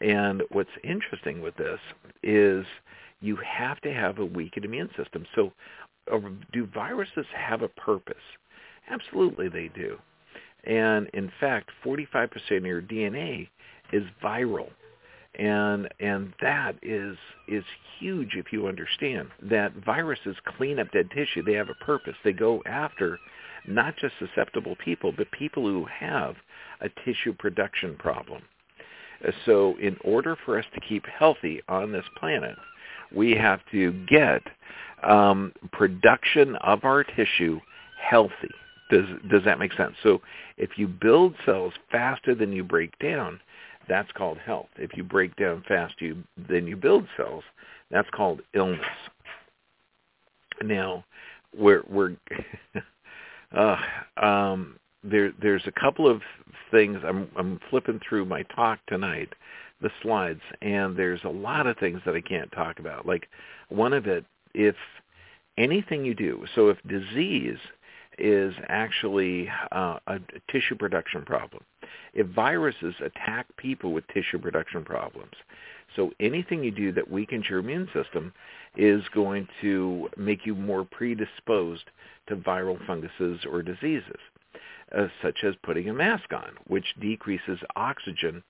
And 0.00 0.42
what's 0.50 0.70
interesting 0.84 1.40
with 1.40 1.56
this 1.56 1.80
is 2.22 2.64
you 3.20 3.36
have 3.36 3.80
to 3.80 3.92
have 3.92 4.18
a 4.18 4.24
weakened 4.24 4.64
immune 4.64 4.90
system. 4.96 5.24
So 5.34 5.52
uh, 6.12 6.18
do 6.52 6.66
viruses 6.66 7.26
have 7.34 7.62
a 7.62 7.68
purpose? 7.68 8.16
Absolutely 8.90 9.48
they 9.48 9.70
do. 9.74 9.96
And 10.64 11.08
in 11.14 11.30
fact, 11.40 11.70
45% 11.84 12.28
of 12.56 12.64
your 12.66 12.82
DNA 12.82 13.48
is 13.92 14.04
viral. 14.22 14.68
And 15.38 15.88
and 16.00 16.32
that 16.40 16.76
is 16.82 17.16
is 17.46 17.62
huge 17.98 18.36
if 18.36 18.52
you 18.52 18.68
understand 18.68 19.28
that 19.42 19.72
viruses 19.84 20.34
clean 20.56 20.78
up 20.78 20.90
dead 20.92 21.10
tissue. 21.10 21.42
They 21.42 21.52
have 21.52 21.68
a 21.68 21.84
purpose. 21.84 22.14
They 22.24 22.32
go 22.32 22.62
after 22.64 23.18
not 23.68 23.96
just 23.96 24.14
susceptible 24.18 24.76
people, 24.84 25.12
but 25.16 25.30
people 25.32 25.64
who 25.64 25.86
have 25.86 26.36
a 26.80 26.88
tissue 27.04 27.32
production 27.32 27.96
problem. 27.96 28.42
So 29.44 29.76
in 29.80 29.96
order 30.04 30.36
for 30.44 30.58
us 30.58 30.64
to 30.74 30.80
keep 30.80 31.04
healthy 31.06 31.62
on 31.68 31.92
this 31.92 32.04
planet, 32.18 32.56
we 33.14 33.32
have 33.32 33.60
to 33.72 33.92
get 34.06 34.42
um, 35.02 35.52
production 35.72 36.56
of 36.56 36.84
our 36.84 37.04
tissue 37.04 37.60
healthy. 38.00 38.50
Does 38.90 39.06
does 39.30 39.42
that 39.44 39.58
make 39.58 39.72
sense? 39.72 39.94
So 40.02 40.20
if 40.56 40.78
you 40.78 40.86
build 40.86 41.34
cells 41.44 41.72
faster 41.90 42.34
than 42.34 42.52
you 42.52 42.62
break 42.62 42.96
down, 42.98 43.40
that's 43.88 44.10
called 44.12 44.38
health. 44.38 44.68
If 44.76 44.96
you 44.96 45.02
break 45.02 45.34
down 45.36 45.64
fast 45.66 45.94
you 46.00 46.22
then 46.48 46.66
you 46.66 46.76
build 46.76 47.06
cells, 47.16 47.42
that's 47.90 48.08
called 48.10 48.42
illness. 48.54 48.80
Now, 50.62 51.04
we're 51.56 51.82
we're 51.88 52.16
uh, 53.56 53.76
um, 54.24 54.78
there 55.02 55.32
there's 55.40 55.66
a 55.66 55.80
couple 55.80 56.08
of 56.08 56.20
things 56.70 56.98
I'm 57.04 57.28
I'm 57.36 57.60
flipping 57.70 58.00
through 58.06 58.26
my 58.26 58.42
talk 58.44 58.78
tonight, 58.86 59.32
the 59.80 59.90
slides, 60.02 60.40
and 60.62 60.96
there's 60.96 61.20
a 61.24 61.28
lot 61.28 61.66
of 61.66 61.78
things 61.78 62.00
that 62.06 62.14
I 62.14 62.20
can't 62.20 62.50
talk 62.52 62.78
about. 62.78 63.06
Like 63.06 63.28
one 63.68 63.92
of 63.92 64.06
it, 64.06 64.24
if 64.54 64.76
anything 65.58 66.04
you 66.04 66.14
do, 66.14 66.44
so 66.54 66.68
if 66.68 66.78
disease 66.86 67.58
is 68.18 68.54
actually 68.68 69.48
uh, 69.72 69.98
a 70.06 70.18
tissue 70.50 70.74
production 70.74 71.22
problem. 71.22 71.62
If 72.14 72.26
viruses 72.28 72.94
attack 73.04 73.46
people 73.58 73.92
with 73.92 74.06
tissue 74.08 74.38
production 74.38 74.84
problems, 74.84 75.34
so 75.96 76.12
anything 76.20 76.62
you 76.62 76.70
do 76.70 76.92
that 76.92 77.10
weakens 77.10 77.46
your 77.48 77.58
immune 77.58 77.88
system 77.92 78.32
is 78.76 79.02
going 79.14 79.48
to 79.62 80.08
make 80.16 80.44
you 80.46 80.54
more 80.54 80.84
predisposed 80.84 81.84
to 82.28 82.36
viral 82.36 82.84
funguses 82.86 83.40
or 83.50 83.62
diseases, 83.62 84.18
uh, 84.96 85.06
such 85.22 85.38
as 85.44 85.54
putting 85.62 85.88
a 85.88 85.94
mask 85.94 86.32
on, 86.32 86.50
which 86.66 86.84
decreases 87.00 87.58
oxygen. 87.74 88.42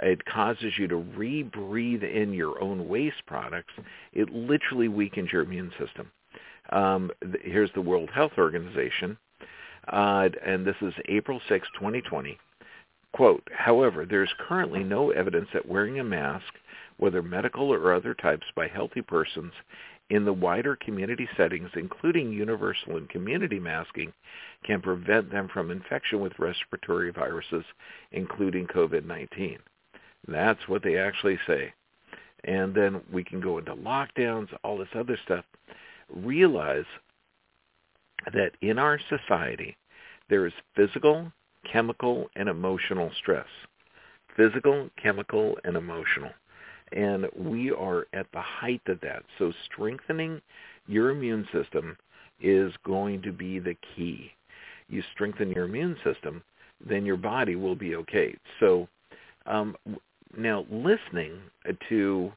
It 0.00 0.24
causes 0.26 0.74
you 0.78 0.86
to 0.88 0.96
rebreathe 1.16 2.02
in 2.02 2.32
your 2.32 2.62
own 2.62 2.88
waste 2.88 3.24
products. 3.26 3.72
It 4.12 4.30
literally 4.32 4.88
weakens 4.88 5.32
your 5.32 5.42
immune 5.42 5.72
system. 5.78 6.10
Um, 6.70 7.10
th- 7.22 7.42
here's 7.42 7.72
the 7.74 7.80
World 7.80 8.10
Health 8.10 8.32
Organization, 8.38 9.16
uh, 9.88 10.28
and 10.44 10.64
this 10.64 10.76
is 10.82 10.94
April 11.08 11.40
6, 11.48 11.66
2020. 11.74 12.38
Quote, 13.12 13.48
however, 13.52 14.06
there 14.06 14.22
is 14.22 14.30
currently 14.38 14.84
no 14.84 15.10
evidence 15.10 15.48
that 15.52 15.66
wearing 15.66 15.98
a 15.98 16.04
mask, 16.04 16.54
whether 17.00 17.22
medical 17.22 17.72
or 17.72 17.92
other 17.92 18.14
types, 18.14 18.46
by 18.54 18.68
healthy 18.68 19.02
persons 19.02 19.52
in 20.10 20.24
the 20.24 20.32
wider 20.32 20.76
community 20.76 21.28
settings, 21.36 21.70
including 21.74 22.32
universal 22.32 22.96
and 22.96 23.08
community 23.08 23.58
masking, 23.58 24.12
can 24.64 24.80
prevent 24.82 25.30
them 25.30 25.48
from 25.52 25.70
infection 25.70 26.20
with 26.20 26.38
respiratory 26.38 27.10
viruses, 27.10 27.64
including 28.12 28.66
COVID-19. 28.66 29.56
That's 30.28 30.68
what 30.68 30.82
they 30.82 30.98
actually 30.98 31.38
say. 31.46 31.72
And 32.44 32.74
then 32.74 33.00
we 33.12 33.24
can 33.24 33.40
go 33.40 33.58
into 33.58 33.74
lockdowns, 33.74 34.48
all 34.62 34.78
this 34.78 34.88
other 34.94 35.18
stuff 35.24 35.44
realize 36.14 36.84
that 38.34 38.52
in 38.60 38.78
our 38.78 38.98
society, 39.08 39.76
there 40.28 40.46
is 40.46 40.52
physical, 40.76 41.32
chemical, 41.70 42.28
and 42.36 42.48
emotional 42.48 43.10
stress. 43.18 43.46
Physical, 44.36 44.90
chemical, 45.02 45.56
and 45.64 45.76
emotional. 45.76 46.30
And 46.92 47.26
we 47.36 47.70
are 47.70 48.06
at 48.12 48.26
the 48.32 48.40
height 48.40 48.82
of 48.88 49.00
that. 49.00 49.22
So 49.38 49.52
strengthening 49.72 50.40
your 50.86 51.10
immune 51.10 51.46
system 51.52 51.96
is 52.40 52.72
going 52.84 53.22
to 53.22 53.32
be 53.32 53.58
the 53.58 53.76
key. 53.94 54.30
You 54.88 55.02
strengthen 55.12 55.50
your 55.50 55.66
immune 55.66 55.96
system, 56.02 56.42
then 56.84 57.06
your 57.06 57.16
body 57.16 57.54
will 57.54 57.76
be 57.76 57.94
okay. 57.96 58.34
So 58.58 58.88
um, 59.46 59.76
now 60.36 60.66
listening 60.70 61.38
to 61.88 62.32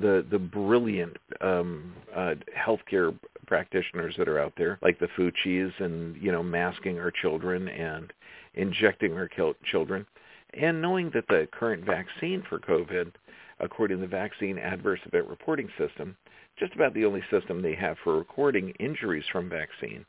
the 0.00 0.24
the 0.30 0.38
brilliant 0.38 1.16
um, 1.40 1.94
uh, 2.14 2.34
healthcare 2.56 3.18
practitioners 3.46 4.14
that 4.18 4.28
are 4.28 4.38
out 4.38 4.52
there, 4.56 4.78
like 4.82 4.98
the 4.98 5.08
Faucis, 5.16 5.72
and 5.80 6.16
you 6.22 6.30
know, 6.30 6.42
masking 6.42 6.98
our 6.98 7.10
children 7.10 7.68
and 7.68 8.12
injecting 8.54 9.14
our 9.14 9.30
children, 9.64 10.06
and 10.54 10.82
knowing 10.82 11.10
that 11.14 11.26
the 11.28 11.48
current 11.52 11.84
vaccine 11.84 12.42
for 12.48 12.58
COVID, 12.58 13.12
according 13.60 13.98
to 13.98 14.00
the 14.02 14.06
Vaccine 14.06 14.58
Adverse 14.58 15.00
Event 15.06 15.28
Reporting 15.28 15.68
System, 15.78 16.16
just 16.58 16.74
about 16.74 16.94
the 16.94 17.04
only 17.04 17.22
system 17.30 17.62
they 17.62 17.74
have 17.74 17.96
for 18.02 18.16
recording 18.16 18.70
injuries 18.78 19.24
from 19.30 19.48
vaccine. 19.48 20.04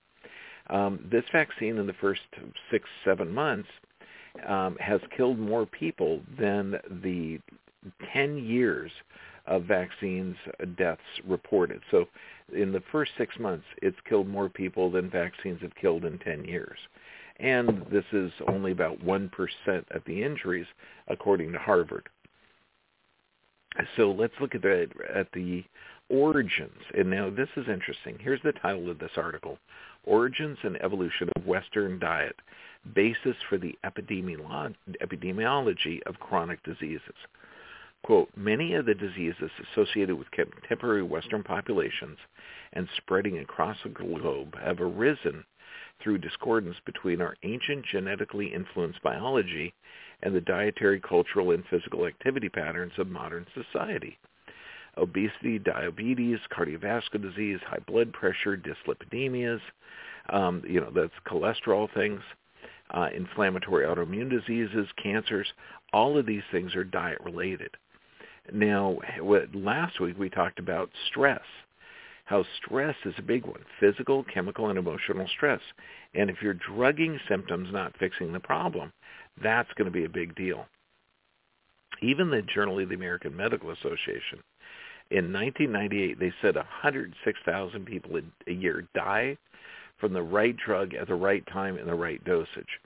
Um, 0.70 1.00
this 1.12 1.24
vaccine 1.32 1.78
in 1.78 1.88
the 1.88 1.94
first 1.94 2.22
six, 2.70 2.88
seven 3.04 3.34
months 3.34 3.70
um, 4.48 4.76
has 4.80 5.02
killed 5.16 5.40
more 5.40 5.66
people 5.66 6.22
than 6.38 6.80
the 7.04 7.40
10 8.14 8.38
years 8.38 8.92
of 9.48 9.64
vaccines 9.64 10.36
deaths 10.78 11.02
reported. 11.28 11.82
So 11.90 12.06
in 12.54 12.72
the 12.72 12.84
first 12.92 13.12
six 13.18 13.38
months, 13.40 13.66
it's 13.82 13.98
killed 14.08 14.28
more 14.28 14.50
people 14.50 14.92
than 14.92 15.10
vaccines 15.10 15.62
have 15.62 15.74
killed 15.76 16.06
in 16.06 16.20
10 16.20 16.46
years. 16.46 16.78
And 17.40 17.86
this 17.92 18.04
is 18.12 18.32
only 18.48 18.72
about 18.72 19.00
1% 19.00 19.30
of 19.92 20.02
the 20.06 20.24
injuries, 20.24 20.68
according 21.08 21.54
to 21.54 21.58
Harvard. 21.58 22.10
So 23.96 24.12
let's 24.12 24.34
look 24.42 24.56
at 24.56 24.62
the, 24.62 24.88
at 25.14 25.32
the 25.34 25.64
origins, 26.10 26.82
and 26.98 27.10
now 27.10 27.30
this 27.30 27.50
is 27.56 27.68
interesting. 27.68 28.18
Here's 28.20 28.42
the 28.44 28.54
title 28.54 28.90
of 28.90 29.00
this 29.00 29.12
article. 29.16 29.58
Origins 30.06 30.58
and 30.64 30.82
Evolution 30.82 31.30
of 31.36 31.46
Western 31.46 32.00
Diet, 32.00 32.36
Basis 32.96 33.36
for 33.48 33.58
the 33.58 33.78
Epidemiology 33.86 36.02
of 36.06 36.20
Chronic 36.20 36.64
Diseases. 36.64 37.16
Quote, 38.04 38.30
many 38.36 38.76
of 38.76 38.86
the 38.86 38.96
diseases 38.96 39.52
associated 39.72 40.16
with 40.16 40.32
contemporary 40.32 41.04
Western 41.04 41.44
populations 41.44 42.18
and 42.74 42.88
spreading 42.98 43.40
across 43.40 43.78
the 43.84 43.90
globe 43.90 44.56
have 44.58 44.80
arisen 44.80 45.44
through 46.02 46.18
discordance 46.18 46.78
between 46.86 47.22
our 47.22 47.36
ancient 47.44 47.86
genetically 47.86 48.54
influenced 48.54 49.02
biology 49.04 49.74
and 50.24 50.36
the 50.36 50.42
dietary, 50.42 51.00
cultural, 51.00 51.52
and 51.52 51.64
physical 51.70 52.06
activity 52.06 52.50
patterns 52.50 52.94
of 52.98 53.08
modern 53.08 53.46
society. 53.54 54.18
Obesity, 54.98 55.60
diabetes, 55.60 56.40
cardiovascular 56.52 57.22
disease, 57.22 57.60
high 57.66 57.80
blood 57.88 58.12
pressure, 58.12 58.58
dyslipidemias, 58.58 59.62
um, 60.30 60.62
you 60.68 60.80
know, 60.82 60.92
that's 60.94 61.14
cholesterol 61.28 61.92
things, 61.94 62.22
uh, 62.92 63.08
inflammatory 63.16 63.86
autoimmune 63.86 64.30
diseases, 64.30 64.88
cancers, 65.02 65.48
all 65.94 66.18
of 66.18 66.26
these 66.26 66.44
things 66.52 66.76
are 66.76 66.84
diet 66.84 67.20
related. 67.24 67.72
Now, 68.52 68.98
last 69.54 70.00
week 70.00 70.18
we 70.18 70.30
talked 70.30 70.60
about 70.60 70.90
stress, 71.10 71.42
how 72.26 72.44
stress 72.58 72.96
is 73.06 73.14
a 73.18 73.24
big 73.24 73.46
one, 73.46 73.62
physical, 73.80 74.24
chemical, 74.24 74.70
and 74.70 74.78
emotional 74.78 75.28
stress. 75.36 75.62
And 76.14 76.30
if 76.30 76.38
you're 76.42 76.56
drugging 76.56 77.20
symptoms, 77.28 77.70
not 77.72 77.98
fixing 77.98 78.34
the 78.34 78.40
problem, 78.40 78.92
that's 79.44 79.70
going 79.78 79.86
to 79.86 79.92
be 79.92 80.06
a 80.06 80.10
big 80.10 80.36
deal. 80.36 80.66
Even 82.02 82.30
the 82.30 82.42
Journal 82.42 82.80
of 82.80 82.90
the 82.90 82.96
American 82.96 83.36
Medical 83.36 83.72
Association, 83.72 84.40
in 85.12 85.34
1998, 85.34 86.20
they 86.20 86.32
said 86.42 86.56
106,000 86.56 87.86
people 87.86 88.20
a 88.48 88.52
year 88.52 88.88
die 88.94 89.38
from 90.00 90.14
the 90.14 90.22
right 90.22 90.56
drug 90.56 90.94
at 90.94 91.08
the 91.08 91.16
right 91.16 91.46
time 91.48 91.78
and 91.78 91.88
the 91.88 91.96
right 91.96 92.24
dosage. 92.24 92.80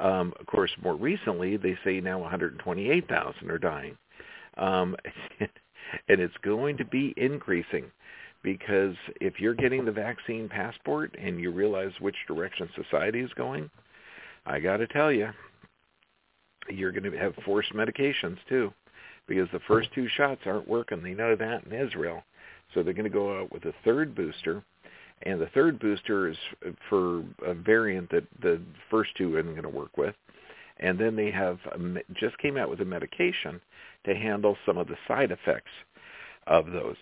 Um, 0.00 0.34
of 0.38 0.46
course, 0.46 0.70
more 0.82 0.94
recently, 0.94 1.56
they 1.56 1.76
say 1.84 2.00
now 2.00 2.18
128,000 2.18 3.50
are 3.50 3.58
dying. 3.58 3.96
Um, 4.58 4.96
and 5.40 6.20
it's 6.20 6.36
going 6.42 6.76
to 6.76 6.84
be 6.84 7.14
increasing 7.16 7.84
because 8.42 8.94
if 9.20 9.40
you're 9.40 9.54
getting 9.54 9.84
the 9.84 9.92
vaccine 9.92 10.48
passport 10.48 11.14
and 11.18 11.40
you 11.40 11.50
realize 11.50 11.92
which 12.00 12.16
direction 12.28 12.68
society 12.74 13.20
is 13.20 13.32
going, 13.34 13.70
I 14.44 14.60
got 14.60 14.78
to 14.78 14.86
tell 14.86 15.10
you, 15.10 15.30
you're 16.68 16.92
going 16.92 17.10
to 17.10 17.18
have 17.18 17.34
forced 17.44 17.72
medications 17.72 18.38
too 18.48 18.72
because 19.26 19.48
the 19.52 19.60
first 19.66 19.88
two 19.94 20.08
shots 20.16 20.42
aren't 20.46 20.68
working. 20.68 21.02
They 21.02 21.14
know 21.14 21.36
that 21.36 21.64
in 21.64 21.72
Israel. 21.72 22.22
So 22.72 22.82
they're 22.82 22.92
going 22.92 23.04
to 23.04 23.10
go 23.10 23.40
out 23.40 23.52
with 23.52 23.64
a 23.64 23.72
third 23.84 24.14
booster. 24.14 24.62
And 25.22 25.40
the 25.40 25.48
third 25.54 25.78
booster 25.78 26.28
is 26.28 26.36
for 26.88 27.24
a 27.46 27.54
variant 27.54 28.10
that 28.10 28.24
the 28.42 28.60
first 28.90 29.10
two 29.16 29.38
isn't 29.38 29.52
going 29.52 29.62
to 29.62 29.68
work 29.68 29.96
with. 29.96 30.14
And 30.80 30.98
then 30.98 31.14
they 31.16 31.30
have 31.30 31.58
just 32.14 32.36
came 32.38 32.56
out 32.56 32.68
with 32.68 32.80
a 32.80 32.84
medication 32.84 33.60
to 34.04 34.14
handle 34.14 34.56
some 34.66 34.76
of 34.76 34.88
the 34.88 34.96
side 35.06 35.30
effects 35.30 35.70
of 36.46 36.66
those. 36.72 36.96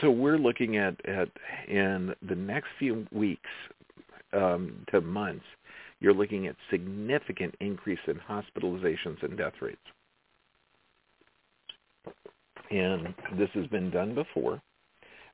So 0.00 0.10
we're 0.10 0.36
looking 0.36 0.76
at, 0.76 0.96
at 1.06 1.28
in 1.68 2.14
the 2.28 2.34
next 2.34 2.68
few 2.78 3.06
weeks 3.12 3.48
um, 4.32 4.84
to 4.90 5.00
months, 5.00 5.44
you're 6.00 6.14
looking 6.14 6.46
at 6.46 6.56
significant 6.70 7.54
increase 7.60 7.98
in 8.06 8.16
hospitalizations 8.16 9.22
and 9.22 9.36
death 9.36 9.54
rates. 9.60 9.78
And 12.70 13.14
this 13.38 13.50
has 13.54 13.66
been 13.68 13.90
done 13.90 14.14
before 14.14 14.60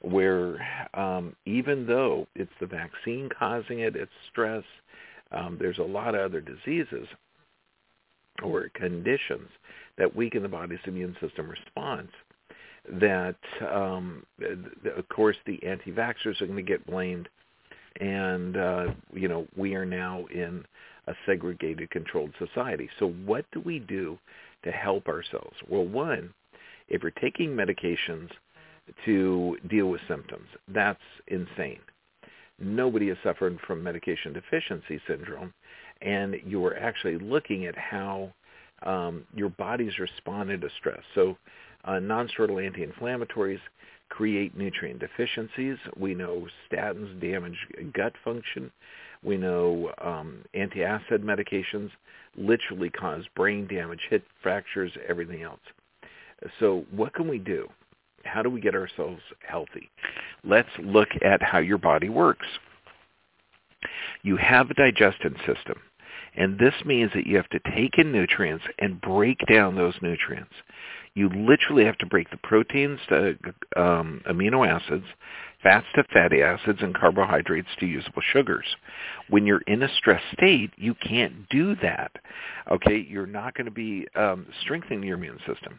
where 0.05 0.59
um, 0.95 1.35
even 1.47 1.87
though 1.87 2.27
it's 2.35 2.53
the 2.61 2.67
vaccine 2.67 3.29
causing 3.37 3.81
it, 3.81 3.97
it's 3.97 4.13
stress, 4.31 4.65
um, 5.33 5.57
there's 5.59 5.79
a 5.79 5.83
lot 5.83 6.15
of 6.15 6.21
other 6.21 6.41
diseases 6.41 7.07
or 8.43 8.69
conditions 8.75 9.49
that 9.97 10.15
weaken 10.15 10.43
the 10.43 10.49
body's 10.49 10.79
immune 10.87 11.17
system 11.21 11.49
response 11.49 12.11
that 13.01 13.37
um, 13.73 14.25
of 14.97 15.09
course 15.09 15.37
the 15.47 15.63
anti-vaxxers 15.65 16.41
are 16.43 16.47
going 16.47 16.57
to 16.57 16.63
get 16.63 16.87
blamed 16.87 17.29
and 18.01 18.57
uh, 18.57 18.87
you 19.13 19.29
know 19.29 19.47
we 19.57 19.75
are 19.75 19.87
now 19.87 20.25
in 20.33 20.65
a 21.07 21.15
segregated 21.27 21.91
controlled 21.91 22.33
society. 22.39 22.89
So 22.99 23.11
what 23.25 23.45
do 23.53 23.61
we 23.61 23.79
do 23.79 24.19
to 24.65 24.71
help 24.71 25.09
ourselves? 25.09 25.57
Well 25.69 25.85
one 25.87 26.33
if 26.89 27.03
you're 27.03 27.13
taking 27.13 27.51
medications 27.51 28.29
to 29.05 29.57
deal 29.71 29.87
with 29.87 30.01
symptoms 30.09 30.47
that's 30.69 31.01
insane. 31.29 31.81
Nobody 32.59 33.09
is 33.09 33.19
suffering 33.25 33.59
from 33.67 33.83
medication 33.83 34.33
deficiency 34.33 35.01
syndrome 35.09 35.53
and 36.03 36.37
you 36.47 36.65
are 36.67 36.77
actually 36.77 37.19
looking 37.19 37.67
at 37.67 37.77
how 37.77 38.33
um, 38.83 39.25
your 39.35 39.49
body's 39.49 39.99
responded 39.99 40.61
to 40.61 40.69
stress. 40.79 41.01
So 41.15 41.37
uh, 41.85 41.99
non-steroidal 41.99 42.65
anti-inflammatories 42.65 43.61
create 44.17 44.57
nutrient 44.57 45.01
deficiencies. 45.01 45.77
We 45.97 46.15
know 46.15 46.47
statins 46.71 47.21
damage 47.21 47.59
gut 47.93 48.13
function. 48.23 48.71
We 49.25 49.37
know 49.37 49.93
um, 50.01 50.45
anti-acid 50.55 51.23
medications 51.23 51.91
literally 52.37 52.91
cause 52.91 53.25
brain 53.35 53.67
damage, 53.67 54.01
hip 54.11 54.25
fractures, 54.41 54.93
everything 55.09 55.43
else. 55.43 55.61
So 56.61 56.85
what 56.93 57.15
can 57.15 57.29
we 57.29 57.39
do? 57.39 57.69
How 58.25 58.43
do 58.43 58.51
we 58.51 58.61
get 58.61 58.75
ourselves 58.75 59.21
healthy? 59.41 59.91
Let's 60.45 60.69
look 60.79 61.09
at 61.25 61.43
how 61.43 61.59
your 61.59 61.79
body 61.79 62.09
works. 62.09 62.47
You 64.23 64.37
have 64.37 64.71
a 64.71 64.75
digestion 64.75 65.35
system. 65.47 65.79
And 66.37 66.59
this 66.59 66.75
means 66.85 67.11
that 67.15 67.27
you 67.27 67.37
have 67.37 67.49
to 67.51 67.61
take 67.75 67.99
in 67.99 68.13
nutrients 68.13 68.65
and 68.79 69.01
break 69.01 69.39
down 69.51 69.77
those 69.77 69.95
nutrients. 70.03 70.55
You 71.15 71.29
literally 71.29 71.85
have 71.85 71.99
to 71.99 72.07
break 72.07 72.31
the 72.31 72.37
proteins 72.39 72.99
to 73.09 73.37
um, 73.77 74.21
amino 74.29 74.67
acids, 74.67 75.05
fats 75.63 75.87
to 75.95 76.05
fatty 76.13 76.43
acids, 76.43 76.81
and 76.83 76.95
carbohydrates 76.95 77.69
to 77.79 77.87
usable 77.87 78.23
sugars. 78.33 78.67
When 79.31 79.47
you're 79.47 79.63
in 79.69 79.85
a 79.85 79.95
stress 79.95 80.23
state, 80.33 80.73
you 80.77 80.95
can't 80.95 81.49
do 81.51 81.77
that. 81.77 82.11
Okay, 82.71 83.07
you're 83.09 83.27
not 83.27 83.55
going 83.55 83.67
to 83.67 83.71
be 83.71 84.09
um, 84.17 84.47
strengthening 84.63 85.05
your 85.05 85.17
immune 85.17 85.39
system. 85.47 85.79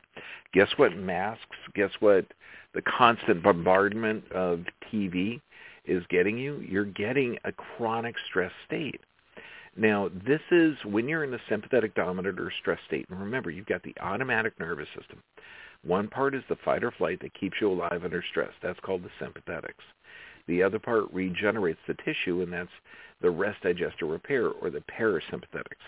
Guess 0.53 0.69
what 0.77 0.95
masks? 0.95 1.57
Guess 1.73 1.91
what 1.99 2.25
the 2.73 2.81
constant 2.81 3.43
bombardment 3.43 4.31
of 4.31 4.61
TV 4.91 5.41
is 5.83 6.03
getting 6.09 6.37
you? 6.37 6.63
You're 6.67 6.85
getting 6.85 7.37
a 7.43 7.51
chronic 7.51 8.15
stress 8.29 8.51
state. 8.65 9.01
Now, 9.75 10.09
this 10.25 10.41
is 10.51 10.75
when 10.85 11.09
you're 11.09 11.23
in 11.23 11.31
the 11.31 11.39
sympathetic 11.49 11.95
dominant 11.95 12.39
or 12.39 12.51
stress 12.61 12.79
state. 12.87 13.07
And 13.09 13.19
remember, 13.19 13.49
you've 13.49 13.65
got 13.65 13.83
the 13.83 13.95
automatic 13.99 14.57
nervous 14.59 14.87
system. 14.97 15.21
One 15.83 16.07
part 16.07 16.33
is 16.33 16.43
the 16.49 16.55
fight 16.63 16.83
or 16.83 16.91
flight 16.91 17.19
that 17.21 17.33
keeps 17.33 17.57
you 17.59 17.69
alive 17.69 18.03
under 18.03 18.23
stress. 18.31 18.51
That's 18.63 18.79
called 18.79 19.03
the 19.03 19.25
sympathetics. 19.25 19.83
The 20.47 20.63
other 20.63 20.79
part 20.79 21.05
regenerates 21.11 21.79
the 21.87 21.95
tissue, 22.05 22.41
and 22.41 22.53
that's 22.53 22.69
the 23.21 23.29
rest, 23.29 23.61
digest, 23.63 24.01
or 24.01 24.07
repair, 24.07 24.49
or 24.49 24.69
the 24.69 24.83
parasympathetics. 24.97 25.85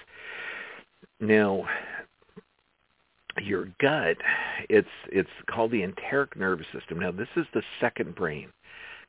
Now, 1.19 1.65
your 3.41 3.69
gut, 3.80 4.17
it's 4.69 4.88
it's 5.12 5.30
called 5.50 5.71
the 5.71 5.84
enteric 5.84 6.36
nervous 6.36 6.65
system. 6.73 7.00
Now, 7.00 7.12
this 7.12 7.28
is 7.36 7.45
the 7.54 7.62
second 7.80 8.15
brain, 8.15 8.50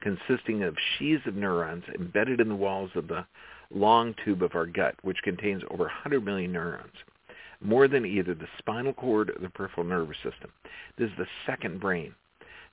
consisting 0.00 0.62
of 0.62 0.76
sheaths 0.98 1.26
of 1.26 1.34
neurons 1.34 1.84
embedded 1.94 2.40
in 2.40 2.48
the 2.48 2.54
walls 2.54 2.90
of 2.94 3.08
the 3.08 3.26
long 3.74 4.14
tube 4.24 4.42
of 4.42 4.54
our 4.54 4.66
gut, 4.66 4.94
which 5.02 5.18
contains 5.22 5.62
over 5.70 5.84
100 5.84 6.24
million 6.24 6.52
neurons, 6.52 6.92
more 7.60 7.88
than 7.88 8.06
either 8.06 8.34
the 8.34 8.48
spinal 8.58 8.92
cord 8.92 9.30
or 9.30 9.40
the 9.40 9.50
peripheral 9.50 9.86
nervous 9.86 10.16
system. 10.18 10.50
This 10.96 11.10
is 11.10 11.16
the 11.18 11.26
second 11.46 11.80
brain. 11.80 12.14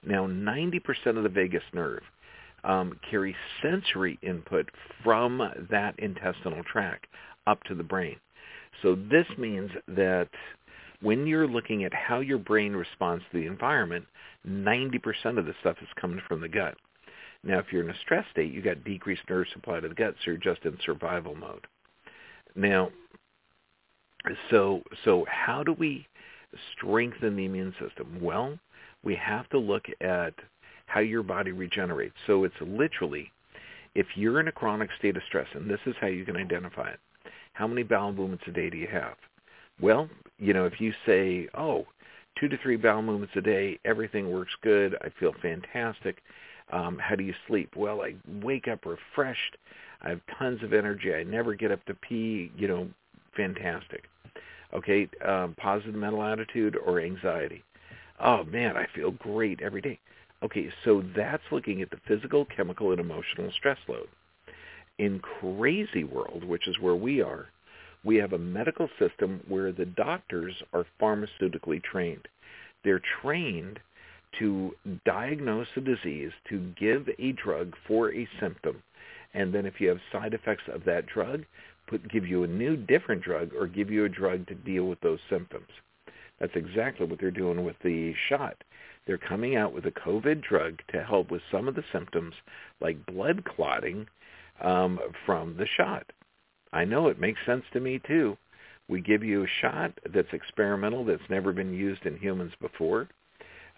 Now, 0.06 0.28
90% 0.28 0.82
of 1.18 1.24
the 1.24 1.30
vagus 1.30 1.64
nerve 1.74 2.04
um, 2.64 3.00
carries 3.10 3.36
sensory 3.62 4.20
input 4.22 4.70
from 5.04 5.42
that 5.70 5.96
intestinal 6.00 6.64
tract 6.64 7.08
up 7.48 7.64
to 7.64 7.76
the 7.76 7.84
brain. 7.84 8.18
So 8.82 8.96
this 8.96 9.26
means 9.38 9.72
that 9.88 10.30
when 11.02 11.28
you're 11.28 11.48
looking 11.48 11.84
at 11.84 11.94
how 11.94 12.20
your 12.20 12.38
brain 12.38 12.74
responds 12.74 13.24
to 13.32 13.40
the 13.40 13.48
environment, 13.48 14.06
90% 14.48 15.38
of 15.38 15.46
the 15.46 15.54
stuff 15.62 15.78
is 15.82 15.88
coming 16.00 16.22
from 16.28 16.42
the 16.42 16.50
gut. 16.50 16.76
Now, 17.46 17.60
if 17.60 17.72
you're 17.72 17.84
in 17.84 17.92
a 17.92 18.00
stress 18.00 18.26
state, 18.32 18.52
you've 18.52 18.66
got 18.66 18.84
decreased 18.84 19.22
nerve 19.30 19.46
supply 19.54 19.80
to 19.80 19.88
the 19.88 19.94
gut, 19.96 20.16
so 20.20 20.32
you're 20.32 20.38
just 20.38 20.66
in 20.66 20.78
survival 20.84 21.36
mode. 21.36 21.68
Now, 22.56 22.90
so 24.50 24.82
so 25.04 25.26
how 25.30 25.64
do 25.64 25.74
we 25.74 26.08
strengthen 26.76 27.36
the 27.36 27.46
immune 27.46 27.76
system? 27.80 28.18
Well, 28.20 28.58
we 29.04 29.16
have 29.16 29.48
to 29.50 29.60
look 29.60 29.86
at 30.02 30.34
how 30.88 31.02
your 31.02 31.22
body 31.22 31.52
regenerates. 31.52 32.16
So 32.26 32.44
it's 32.44 32.56
literally, 32.62 33.32
if 33.94 34.08
you're 34.16 34.40
in 34.40 34.48
a 34.48 34.52
chronic 34.52 34.90
state 34.98 35.16
of 35.16 35.24
stress, 35.28 35.48
and 35.54 35.70
this 35.70 35.80
is 35.86 35.96
how 36.02 36.08
you 36.08 36.26
can 36.26 36.38
identify 36.38 36.90
it, 36.90 37.00
how 37.54 37.68
many 37.68 37.84
bowel 37.84 38.12
movements 38.12 38.46
a 38.48 38.52
day 38.52 38.70
do 38.72 38.78
you 38.78 38.88
have? 38.88 39.16
Well, 39.80 40.10
you 40.40 40.54
know, 40.54 40.66
if 40.66 40.82
you 40.82 40.94
say, 41.06 41.48
oh, 41.54 41.86
two 42.40 42.50
to 42.50 42.58
three 42.58 42.76
bowel 42.76 43.02
movements 43.02 43.36
a 43.36 43.42
day. 43.42 43.80
Everything 43.86 44.32
works 44.32 44.54
good. 44.62 44.96
I 45.02 45.10
feel 45.20 45.34
fantastic. 45.42 46.22
Um, 46.72 46.98
how 46.98 47.16
do 47.16 47.24
you 47.24 47.34
sleep? 47.48 47.76
Well, 47.76 48.02
I 48.02 48.16
wake 48.44 48.68
up 48.68 48.86
refreshed. 48.86 49.58
I 50.02 50.10
have 50.10 50.22
tons 50.38 50.64
of 50.64 50.74
energy. 50.74 51.14
I 51.14 51.24
never 51.24 51.54
get 51.56 51.72
up 51.72 51.84
to 51.86 51.94
pee. 51.96 52.52
You 52.58 52.68
know, 52.68 52.88
fantastic. 53.36 54.04
Okay, 54.74 55.08
um, 55.26 55.56
positive 55.58 55.96
mental 55.96 56.24
attitude 56.24 56.76
or 56.86 57.00
anxiety. 57.00 57.64
Oh 58.20 58.44
man, 58.46 58.76
I 58.76 58.88
feel 58.96 59.12
great 59.12 59.62
every 59.62 59.82
day. 59.82 60.00
Okay, 60.44 60.70
so 60.84 61.04
that's 61.16 61.44
looking 61.52 61.82
at 61.82 61.90
the 61.90 62.00
physical, 62.08 62.46
chemical, 62.46 62.92
and 62.92 63.00
emotional 63.00 63.52
stress 63.58 63.78
load. 63.88 64.08
In 64.98 65.20
crazy 65.20 66.04
world, 66.04 66.44
which 66.44 66.68
is 66.68 66.80
where 66.80 66.96
we 66.96 67.22
are, 67.22 67.48
we 68.04 68.18
have 68.18 68.34
a 68.34 68.38
medical 68.38 68.88
system 69.00 69.42
where 69.48 69.72
the 69.72 69.86
doctors 69.86 70.54
are 70.74 70.86
pharmaceutically 71.02 71.84
trained. 71.84 72.28
They're 72.84 73.02
trained 73.22 73.80
to 74.40 74.76
diagnose 75.06 75.68
a 75.76 75.82
disease, 75.82 76.32
to 76.50 76.74
give 76.80 77.08
a 77.20 77.32
drug 77.34 77.74
for 77.88 78.14
a 78.14 78.28
symptom, 78.40 78.82
and 79.34 79.54
then 79.54 79.66
if 79.66 79.80
you 79.80 79.90
have 79.90 80.00
side 80.12 80.34
effects 80.34 80.64
of 80.74 80.84
that 80.86 81.08
drug, 81.08 81.46
put, 81.88 82.10
give 82.10 82.26
you 82.26 82.44
a 82.44 82.48
new 82.48 82.76
different 82.76 83.22
drug 83.22 83.54
or 83.54 83.68
give 83.68 83.92
you 83.92 84.06
a 84.06 84.10
drug 84.10 84.48
to 84.48 84.56
deal 84.56 84.86
with 84.86 85.00
those 85.02 85.20
symptoms. 85.30 85.68
That's 86.40 86.56
exactly 86.56 87.06
what 87.06 87.20
they're 87.20 87.32
doing 87.32 87.64
with 87.64 87.76
the 87.84 88.14
shot. 88.30 88.58
They're 89.06 89.18
coming 89.18 89.56
out 89.56 89.74
with 89.74 89.86
a 89.86 89.92
COVID 89.92 90.42
drug 90.42 90.80
to 90.92 91.04
help 91.04 91.32
with 91.32 91.42
some 91.52 91.68
of 91.68 91.76
the 91.76 91.84
symptoms 91.92 92.34
like 92.82 93.06
blood 93.06 93.44
clotting 93.46 94.08
um, 94.62 95.00
from 95.26 95.56
the 95.58 95.68
shot. 95.78 96.12
I 96.74 96.86
know 96.86 97.08
it 97.08 97.20
makes 97.20 97.40
sense 97.46 97.64
to 97.74 97.80
me 97.80 98.02
too. 98.08 98.38
We 98.88 99.02
give 99.02 99.24
you 99.24 99.44
a 99.44 99.48
shot 99.62 99.94
that's 100.14 100.34
experimental, 100.34 101.06
that's 101.06 101.30
never 101.30 101.52
been 101.54 101.74
used 101.74 102.06
in 102.06 102.18
humans 102.18 102.54
before, 102.60 103.08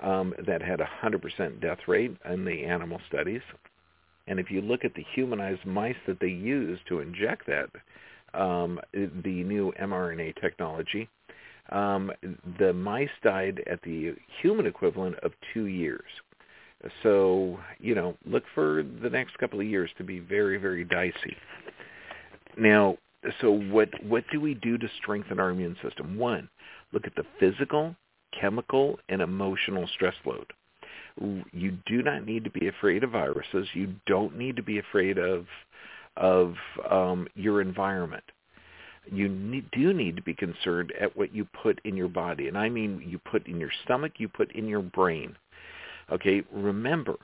um, 0.01 0.33
that 0.45 0.61
had 0.61 0.79
a 0.79 0.89
100% 1.03 1.61
death 1.61 1.79
rate 1.87 2.15
in 2.31 2.45
the 2.45 2.63
animal 2.63 2.99
studies. 3.07 3.41
And 4.27 4.39
if 4.39 4.51
you 4.51 4.61
look 4.61 4.83
at 4.83 4.93
the 4.93 5.05
humanized 5.15 5.65
mice 5.65 5.95
that 6.05 6.19
they 6.19 6.27
use 6.27 6.79
to 6.89 6.99
inject 6.99 7.47
that, 7.47 7.69
um, 8.39 8.79
the 8.93 9.43
new 9.43 9.73
mRNA 9.81 10.39
technology, 10.39 11.09
um, 11.71 12.11
the 12.59 12.73
mice 12.73 13.09
died 13.23 13.63
at 13.67 13.81
the 13.83 14.13
human 14.41 14.65
equivalent 14.65 15.15
of 15.19 15.31
two 15.53 15.65
years. 15.65 16.05
So, 17.03 17.59
you 17.79 17.95
know, 17.95 18.15
look 18.25 18.43
for 18.53 18.83
the 19.01 19.09
next 19.09 19.37
couple 19.39 19.59
of 19.59 19.65
years 19.65 19.89
to 19.97 20.03
be 20.03 20.19
very, 20.19 20.57
very 20.57 20.83
dicey. 20.83 21.35
Now, 22.57 22.97
so 23.41 23.51
what 23.51 23.89
what 24.03 24.23
do 24.31 24.39
we 24.39 24.53
do 24.53 24.77
to 24.77 24.87
strengthen 25.01 25.39
our 25.39 25.49
immune 25.49 25.75
system? 25.83 26.17
One, 26.17 26.47
look 26.93 27.05
at 27.05 27.15
the 27.15 27.23
physical, 27.39 27.95
chemical, 28.39 28.99
and 29.09 29.21
emotional 29.21 29.87
stress 29.93 30.15
load. 30.25 30.45
You 31.51 31.77
do 31.85 32.03
not 32.03 32.25
need 32.25 32.43
to 32.43 32.51
be 32.51 32.67
afraid 32.67 33.03
of 33.03 33.11
viruses. 33.11 33.67
You 33.73 33.95
don't 34.05 34.37
need 34.37 34.55
to 34.55 34.63
be 34.63 34.79
afraid 34.79 35.17
of 35.17 35.45
of 36.15 36.55
um, 36.89 37.27
your 37.35 37.61
environment. 37.61 38.23
You 39.09 39.29
need, 39.29 39.69
do 39.71 39.93
need 39.93 40.15
to 40.15 40.21
be 40.21 40.33
concerned 40.33 40.91
at 40.99 41.15
what 41.15 41.33
you 41.33 41.47
put 41.63 41.79
in 41.85 41.95
your 41.95 42.09
body, 42.09 42.47
and 42.47 42.57
I 42.57 42.69
mean 42.69 43.03
you 43.07 43.19
put 43.19 43.47
in 43.47 43.59
your 43.59 43.71
stomach, 43.83 44.13
you 44.17 44.27
put 44.27 44.53
in 44.53 44.67
your 44.67 44.81
brain. 44.81 45.35
Okay, 46.11 46.43
remember, 46.51 47.15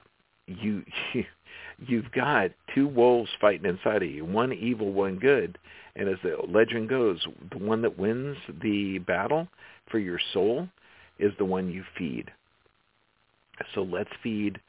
you, 0.47 0.84
you 1.13 1.26
you've 1.88 2.12
got 2.12 2.52
two 2.73 2.88
wolves 2.88 3.30
fighting 3.41 3.65
inside 3.65 4.04
of 4.04 4.10
you, 4.10 4.26
one 4.26 4.54
evil, 4.54 4.91
one 4.91 5.17
good. 5.17 5.58
And 5.95 6.10
as 6.10 6.17
the 6.23 6.38
legend 6.47 6.89
goes, 6.89 7.26
the 7.52 7.58
one 7.58 7.82
that 7.82 7.99
wins 7.99 8.38
the 8.62 8.99
battle 8.99 9.47
for 9.91 9.99
your 9.99 10.19
soul 10.34 10.67
is 11.19 11.32
the 11.38 11.45
one 11.45 11.71
you 11.71 11.84
feed. 11.97 12.32
So 13.73 13.84
let's 13.84 14.10
feed 14.21 14.60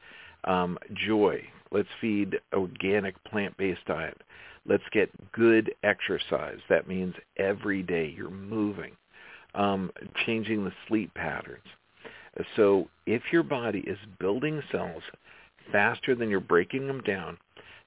um, 0.44 0.78
joy. 0.92 1.42
Let's 1.70 1.88
feed 2.00 2.38
organic 2.52 3.22
plant-based 3.24 3.85
diet. 3.87 4.20
Let's 4.66 4.85
get 4.92 5.11
good 5.33 5.74
exercise. 5.83 6.59
That 6.68 6.88
means 6.88 7.14
every 7.37 7.83
day 7.83 8.14
you're 8.16 8.30
moving, 8.30 8.92
um, 9.54 9.90
changing 10.24 10.64
the 10.64 10.72
sleep 10.88 11.12
patterns. 11.14 11.64
So 12.57 12.88
if 13.07 13.22
your 13.33 13.42
body 13.42 13.80
is 13.87 13.98
building 14.18 14.62
cells 14.72 15.02
faster 15.70 16.14
than 16.14 16.30
you're 16.30 16.40
breaking 16.40 16.87
them 16.87 17.00
down, 17.02 17.38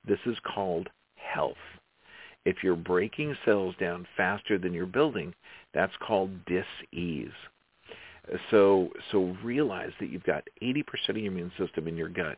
this 0.08 0.20
is 0.26 0.38
called 0.54 0.90
health. 1.16 1.58
If 2.46 2.64
you're 2.64 2.76
breaking 2.76 3.36
cells 3.44 3.76
down 3.80 4.08
faster 4.16 4.58
than 4.58 4.74
you're 4.74 4.86
building, 4.86 5.34
that's 5.74 5.94
called 6.06 6.46
dis-ease. 6.46 7.28
So, 8.52 8.90
so 9.12 9.36
realize 9.44 9.92
that 10.00 10.10
you've 10.10 10.24
got 10.24 10.44
80% 10.62 10.84
of 11.10 11.18
your 11.18 11.32
immune 11.32 11.52
system 11.58 11.88
in 11.88 11.96
your 11.96 12.10
gut, 12.10 12.38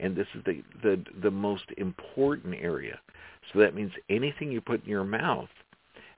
and 0.00 0.16
this 0.16 0.26
is 0.34 0.42
the, 0.44 0.62
the, 0.82 1.04
the 1.22 1.30
most 1.30 1.64
important 1.76 2.54
area. 2.60 3.00
So 3.52 3.58
that 3.60 3.74
means 3.74 3.92
anything 4.08 4.50
you 4.50 4.60
put 4.60 4.84
in 4.84 4.90
your 4.90 5.04
mouth, 5.04 5.48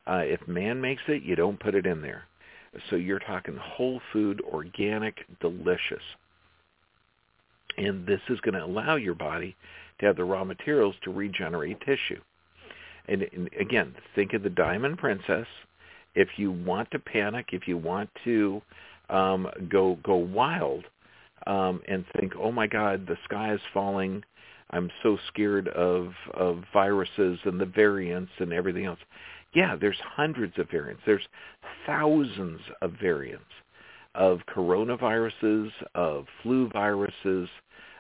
uh, 0.07 0.23
if 0.25 0.47
man 0.47 0.81
makes 0.81 1.03
it, 1.09 1.23
you 1.23 1.35
don't 1.35 1.59
put 1.59 1.75
it 1.75 1.87
in 1.87 2.03
there. 2.03 2.25
So 2.91 2.97
you're 2.97 3.19
talking 3.19 3.57
whole 3.57 4.01
food, 4.13 4.43
organic, 4.53 5.25
delicious. 5.41 6.03
And 7.79 8.07
this 8.07 8.21
is 8.29 8.41
going 8.41 8.55
to 8.55 8.65
allow 8.65 8.97
your 8.97 9.15
body 9.15 9.57
to 9.99 10.07
have 10.07 10.17
the 10.17 10.25
raw 10.25 10.45
materials 10.45 10.95
to 11.05 11.13
regenerate 11.13 11.81
tissue. 11.81 12.21
And, 13.09 13.23
and 13.33 13.51
again, 13.59 13.95
think 14.15 14.33
of 14.33 14.43
the 14.43 14.51
Diamond 14.51 14.99
Princess. 14.99 15.47
If 16.15 16.29
you 16.37 16.51
want 16.51 16.91
to 16.93 16.99
panic, 16.99 17.49
if 17.53 17.69
you 17.69 17.77
want 17.77 18.11
to 18.25 18.63
um, 19.11 19.49
go 19.69 19.99
go 20.03 20.17
wild 20.17 20.85
um, 21.47 21.81
and 21.89 22.05
think, 22.19 22.33
oh 22.39 22.53
my 22.53 22.67
God, 22.67 23.07
the 23.07 23.17
sky 23.25 23.55
is 23.55 23.61
falling. 23.73 24.23
I'm 24.71 24.91
so 25.03 25.19
scared 25.29 25.69
of 25.69 26.13
of 26.35 26.65
viruses 26.73 27.39
and 27.45 27.61
the 27.61 27.67
variants 27.67 28.33
and 28.39 28.53
everything 28.53 28.85
else. 28.85 28.99
Yeah, 29.55 29.77
there's 29.77 29.99
hundreds 30.05 30.59
of 30.59 30.71
variants. 30.71 31.03
There's 31.07 31.27
thousands 31.87 32.61
of 32.83 32.93
variants 33.01 33.45
of 34.17 34.41
coronaviruses, 34.55 35.71
of 35.95 36.27
flu 36.43 36.69
viruses, 36.71 37.49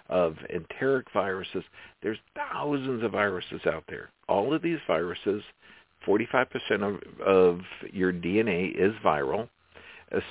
of 0.09 0.37
enteric 0.53 1.07
viruses. 1.13 1.63
There's 2.03 2.19
thousands 2.35 3.05
of 3.05 3.13
viruses 3.13 3.61
out 3.67 3.85
there. 3.89 4.11
All 4.29 4.55
of 4.55 4.63
these 4.63 4.79
viruses, 4.87 5.43
45% 6.07 6.47
of, 6.83 7.21
of 7.21 7.61
your 7.93 8.13
DNA 8.13 8.75
is 8.75 8.95
viral. 9.05 9.49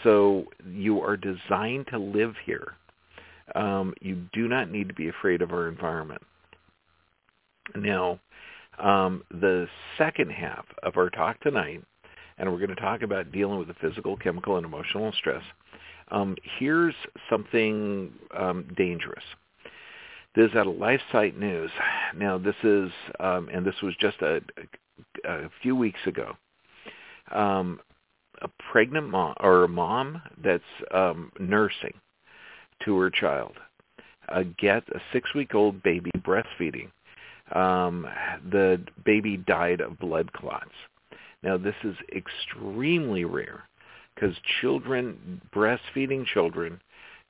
So 0.04 0.46
you 0.70 1.02
are 1.02 1.18
designed 1.18 1.88
to 1.88 1.98
live 1.98 2.34
here. 2.46 2.74
Um, 3.54 3.94
you 4.02 4.26
do 4.34 4.48
not 4.48 4.72
need 4.72 4.88
to 4.88 4.94
be 4.94 5.10
afraid 5.10 5.42
of 5.42 5.52
our 5.52 5.68
environment. 5.68 6.22
Now, 7.76 8.20
um, 8.80 9.24
the 9.32 9.68
second 9.98 10.32
half 10.32 10.66
of 10.84 10.98
our 10.98 11.10
talk 11.10 11.40
tonight, 11.42 11.84
and 12.38 12.52
we're 12.52 12.60
going 12.60 12.70
to 12.70 12.76
talk 12.76 13.02
about 13.02 13.32
dealing 13.32 13.60
with 13.60 13.68
the 13.68 13.76
physical, 13.76 14.18
chemical, 14.18 14.58
and 14.58 14.66
emotional 14.66 15.12
stress. 15.14 15.44
Um, 16.10 16.36
here's 16.60 16.96
something 17.30 18.12
um, 18.38 18.68
dangerous. 18.76 19.24
This 20.36 20.50
is 20.50 20.56
out 20.56 20.68
of 20.68 20.76
LifeSite 20.76 21.38
News. 21.38 21.72
Now, 22.18 22.38
this 22.38 22.56
is, 22.64 22.92
um, 23.20 23.50
and 23.54 23.66
this 23.66 23.76
was 23.82 23.96
just 24.00 24.22
a, 24.22 24.42
a, 25.26 25.46
a 25.46 25.50
few 25.62 25.76
weeks 25.76 26.00
ago. 26.06 26.34
Um, 27.32 27.80
a 28.46 28.64
pregnant 28.72 29.10
mom 29.10 29.36
or 29.42 29.64
a 29.64 29.68
mom 29.68 30.22
that's 30.44 30.64
um, 30.94 31.32
nursing 31.40 31.94
to 32.84 32.98
her 32.98 33.10
child 33.10 33.54
uh, 34.30 34.44
get 34.58 34.84
a 34.90 35.00
six-week-old 35.12 35.84
baby 35.84 36.12
breastfeeding. 36.20 36.90
Um, 37.54 38.08
the 38.50 38.82
baby 39.04 39.38
died 39.38 39.82
of 39.82 40.00
blood 40.00 40.32
clots. 40.34 40.72
Now, 41.44 41.58
this 41.58 41.76
is 41.84 41.96
extremely 42.16 43.24
rare 43.26 43.64
because 44.16 44.36
children, 44.62 45.42
breastfeeding 45.54 46.26
children, 46.26 46.82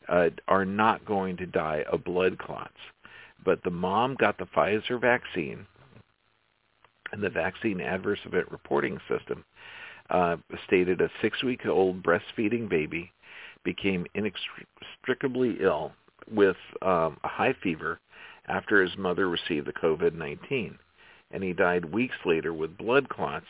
uh, 0.07 0.29
are 0.47 0.65
not 0.65 1.03
going 1.03 1.35
to 1.37 1.45
die 1.47 1.83
of 1.91 2.03
blood 2.03 2.37
clots 2.37 2.77
but 3.45 3.63
the 3.63 3.69
mom 3.69 4.15
got 4.15 4.37
the 4.37 4.47
Pfizer 4.47 4.99
vaccine, 4.99 5.65
and 7.11 7.21
the 7.21 7.29
vaccine 7.29 7.79
adverse 7.79 8.19
event 8.25 8.51
reporting 8.51 8.99
system 9.07 9.45
uh, 10.09 10.37
stated 10.65 11.01
a 11.01 11.09
six-week-old 11.21 12.03
breastfeeding 12.03 12.69
baby 12.69 13.11
became 13.63 14.05
inextricably 14.13 15.57
ill 15.61 15.91
with 16.31 16.57
um, 16.81 17.17
a 17.23 17.27
high 17.27 17.55
fever 17.63 17.99
after 18.47 18.81
his 18.81 18.95
mother 18.97 19.29
received 19.29 19.67
the 19.67 19.73
COVID-19, 19.73 20.77
and 21.31 21.43
he 21.43 21.53
died 21.53 21.85
weeks 21.85 22.15
later 22.25 22.53
with 22.53 22.77
blood 22.77 23.09
clots 23.09 23.45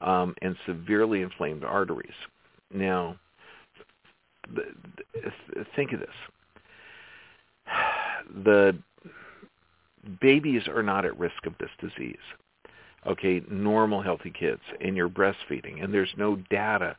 um, 0.00 0.34
and 0.42 0.56
severely 0.66 1.22
inflamed 1.22 1.64
arteries. 1.64 2.10
Now, 2.72 3.16
think 5.74 5.92
of 5.92 6.00
this. 6.00 6.08
The 8.44 8.76
babies 10.20 10.62
are 10.66 10.82
not 10.82 11.04
at 11.04 11.16
risk 11.16 11.46
of 11.46 11.54
this 11.58 11.70
disease. 11.80 12.16
Okay, 13.06 13.42
normal 13.50 14.02
healthy 14.02 14.30
kids, 14.30 14.62
and 14.80 14.96
you're 14.96 15.08
breastfeeding, 15.08 15.82
and 15.82 15.92
there's 15.92 16.12
no 16.16 16.36
data 16.50 16.96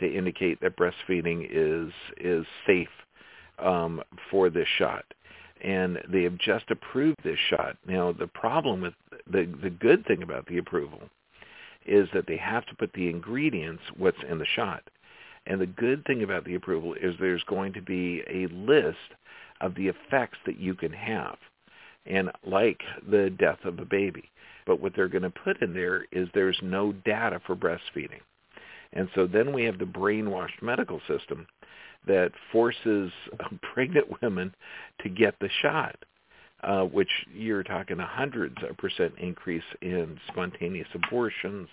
to 0.00 0.06
indicate 0.06 0.60
that 0.60 0.76
breastfeeding 0.76 1.46
is 1.50 1.92
is 2.18 2.46
safe 2.66 2.88
um, 3.58 4.02
for 4.30 4.50
this 4.50 4.68
shot, 4.78 5.04
and 5.62 5.98
they 6.08 6.22
have 6.22 6.38
just 6.38 6.64
approved 6.70 7.18
this 7.22 7.38
shot. 7.50 7.76
Now, 7.86 8.12
the 8.12 8.26
problem 8.26 8.80
with 8.80 8.94
the 9.30 9.52
the 9.62 9.70
good 9.70 10.06
thing 10.06 10.22
about 10.22 10.46
the 10.46 10.58
approval 10.58 11.02
is 11.86 12.08
that 12.14 12.26
they 12.26 12.36
have 12.36 12.66
to 12.66 12.74
put 12.76 12.92
the 12.92 13.08
ingredients 13.08 13.82
what's 13.96 14.18
in 14.28 14.38
the 14.38 14.46
shot. 14.56 14.82
And 15.46 15.60
the 15.60 15.66
good 15.66 16.04
thing 16.04 16.22
about 16.22 16.44
the 16.44 16.54
approval 16.54 16.94
is 16.94 17.14
there's 17.18 17.42
going 17.44 17.72
to 17.72 17.80
be 17.80 18.22
a 18.28 18.46
list 18.48 18.98
of 19.60 19.74
the 19.74 19.88
effects 19.88 20.38
that 20.46 20.58
you 20.58 20.74
can 20.74 20.92
have, 20.92 21.36
and 22.06 22.30
like 22.46 22.80
the 23.08 23.30
death 23.30 23.58
of 23.64 23.78
a 23.78 23.84
baby. 23.84 24.30
But 24.66 24.80
what 24.80 24.92
they're 24.94 25.08
going 25.08 25.22
to 25.22 25.30
put 25.30 25.62
in 25.62 25.72
there 25.72 26.06
is 26.12 26.28
there's 26.32 26.58
no 26.62 26.92
data 26.92 27.40
for 27.46 27.56
breastfeeding. 27.56 28.20
And 28.92 29.08
so 29.14 29.26
then 29.26 29.52
we 29.52 29.64
have 29.64 29.78
the 29.78 29.84
brainwashed 29.84 30.62
medical 30.62 31.00
system 31.08 31.46
that 32.06 32.32
forces 32.52 33.12
pregnant 33.74 34.20
women 34.22 34.54
to 35.02 35.08
get 35.08 35.34
the 35.40 35.48
shot, 35.62 35.96
uh, 36.62 36.82
which 36.82 37.10
you're 37.34 37.62
talking 37.62 38.00
a 38.00 38.06
hundreds 38.06 38.56
of 38.68 38.76
percent 38.76 39.14
increase 39.18 39.64
in 39.82 40.18
spontaneous 40.28 40.88
abortions, 40.94 41.68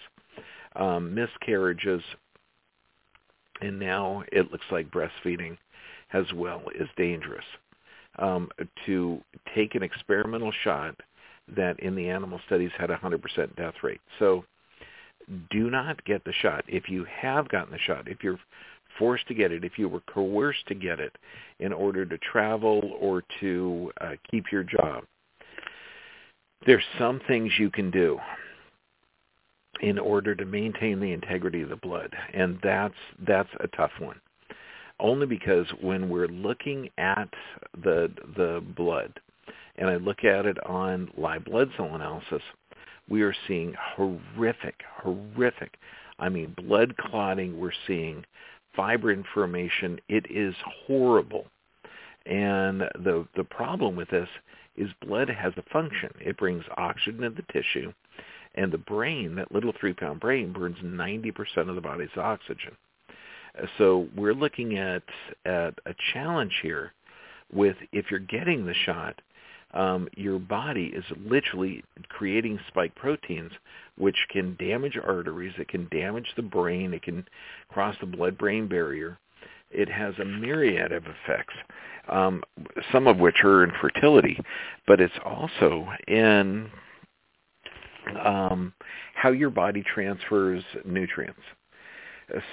um, 0.75 1.13
miscarriages, 1.13 2.03
and 3.61 3.79
now 3.79 4.23
it 4.31 4.51
looks 4.51 4.65
like 4.71 4.91
breastfeeding 4.91 5.57
as 6.13 6.25
well 6.33 6.61
is 6.75 6.87
dangerous. 6.95 7.43
Um, 8.19 8.49
to 8.87 9.21
take 9.53 9.75
an 9.75 9.83
experimental 9.83 10.51
shot 10.63 10.95
that 11.55 11.79
in 11.79 11.95
the 11.95 12.09
animal 12.09 12.39
studies 12.47 12.71
had 12.77 12.89
a 12.89 12.97
100% 12.97 13.55
death 13.55 13.75
rate. 13.83 14.01
So 14.19 14.43
do 15.49 15.69
not 15.69 16.03
get 16.05 16.23
the 16.23 16.33
shot. 16.33 16.65
If 16.67 16.89
you 16.89 17.05
have 17.05 17.49
gotten 17.49 17.71
the 17.71 17.79
shot, 17.79 18.07
if 18.07 18.23
you're 18.23 18.39
forced 18.97 19.27
to 19.27 19.33
get 19.33 19.51
it, 19.51 19.63
if 19.63 19.77
you 19.77 19.87
were 19.87 20.01
coerced 20.01 20.65
to 20.67 20.75
get 20.75 20.99
it 20.99 21.15
in 21.59 21.73
order 21.73 22.05
to 22.05 22.17
travel 22.17 22.97
or 22.99 23.23
to 23.39 23.91
uh, 24.01 24.11
keep 24.29 24.45
your 24.51 24.63
job, 24.63 25.03
there's 26.65 26.83
some 26.97 27.21
things 27.27 27.51
you 27.59 27.69
can 27.69 27.91
do 27.91 28.19
in 29.81 29.99
order 29.99 30.33
to 30.33 30.45
maintain 30.45 30.99
the 30.99 31.11
integrity 31.11 31.61
of 31.61 31.69
the 31.69 31.75
blood, 31.75 32.11
and 32.33 32.57
that's 32.63 32.95
that's 33.27 33.49
a 33.59 33.67
tough 33.67 33.91
one. 33.99 34.19
Only 34.99 35.27
because 35.27 35.67
when 35.81 36.09
we're 36.09 36.27
looking 36.27 36.89
at 36.97 37.29
the 37.83 38.11
the 38.35 38.63
blood, 38.75 39.19
and 39.77 39.89
I 39.89 39.97
look 39.97 40.23
at 40.23 40.45
it 40.45 40.57
on 40.65 41.11
live 41.17 41.45
blood 41.45 41.69
cell 41.77 41.93
analysis, 41.93 42.41
we 43.09 43.21
are 43.21 43.35
seeing 43.47 43.73
horrific, 43.95 44.81
horrific. 45.01 45.77
I 46.19 46.29
mean, 46.29 46.55
blood 46.57 46.97
clotting. 46.97 47.59
We're 47.59 47.71
seeing 47.85 48.25
fibrin 48.75 49.23
formation. 49.33 49.99
It 50.09 50.25
is 50.29 50.55
horrible. 50.87 51.45
And 52.25 52.81
the 52.81 53.27
the 53.35 53.43
problem 53.43 53.95
with 53.95 54.09
this 54.09 54.29
is 54.75 54.89
blood 55.05 55.29
has 55.29 55.53
a 55.57 55.63
function. 55.71 56.09
It 56.19 56.37
brings 56.37 56.63
oxygen 56.77 57.21
to 57.21 57.29
the 57.29 57.53
tissue, 57.53 57.93
and 58.55 58.71
the 58.71 58.77
brain, 58.77 59.35
that 59.35 59.51
little 59.51 59.73
three-pound 59.79 60.19
brain, 60.19 60.53
burns 60.53 60.77
90% 60.83 61.69
of 61.69 61.75
the 61.75 61.81
body's 61.81 62.15
oxygen. 62.15 62.75
So 63.77 64.07
we're 64.15 64.33
looking 64.33 64.77
at 64.77 65.03
at 65.45 65.73
a 65.85 65.93
challenge 66.13 66.53
here 66.61 66.93
with 67.51 67.77
if 67.91 68.11
you're 68.11 68.19
getting 68.19 68.65
the 68.65 68.73
shot, 68.73 69.21
um, 69.73 70.07
your 70.15 70.39
body 70.39 70.87
is 70.87 71.03
literally 71.25 71.83
creating 72.09 72.59
spike 72.67 72.95
proteins 72.95 73.51
which 73.97 74.17
can 74.29 74.55
damage 74.59 74.97
arteries, 75.03 75.53
it 75.57 75.67
can 75.67 75.87
damage 75.89 76.31
the 76.35 76.41
brain, 76.41 76.93
it 76.93 77.01
can 77.01 77.25
cross 77.69 77.95
the 77.99 78.05
blood-brain 78.05 78.67
barrier. 78.67 79.17
It 79.71 79.89
has 79.89 80.13
a 80.19 80.25
myriad 80.25 80.91
of 80.91 81.03
effects, 81.03 81.53
um, 82.07 82.41
some 82.91 83.07
of 83.07 83.17
which 83.17 83.43
are 83.43 83.63
in 83.63 83.71
fertility, 83.81 84.39
but 84.85 85.01
it's 85.01 85.13
also 85.25 85.87
in 86.07 86.69
um, 88.23 88.73
how 89.13 89.31
your 89.31 89.49
body 89.49 89.83
transfers 89.83 90.63
nutrients. 90.85 91.41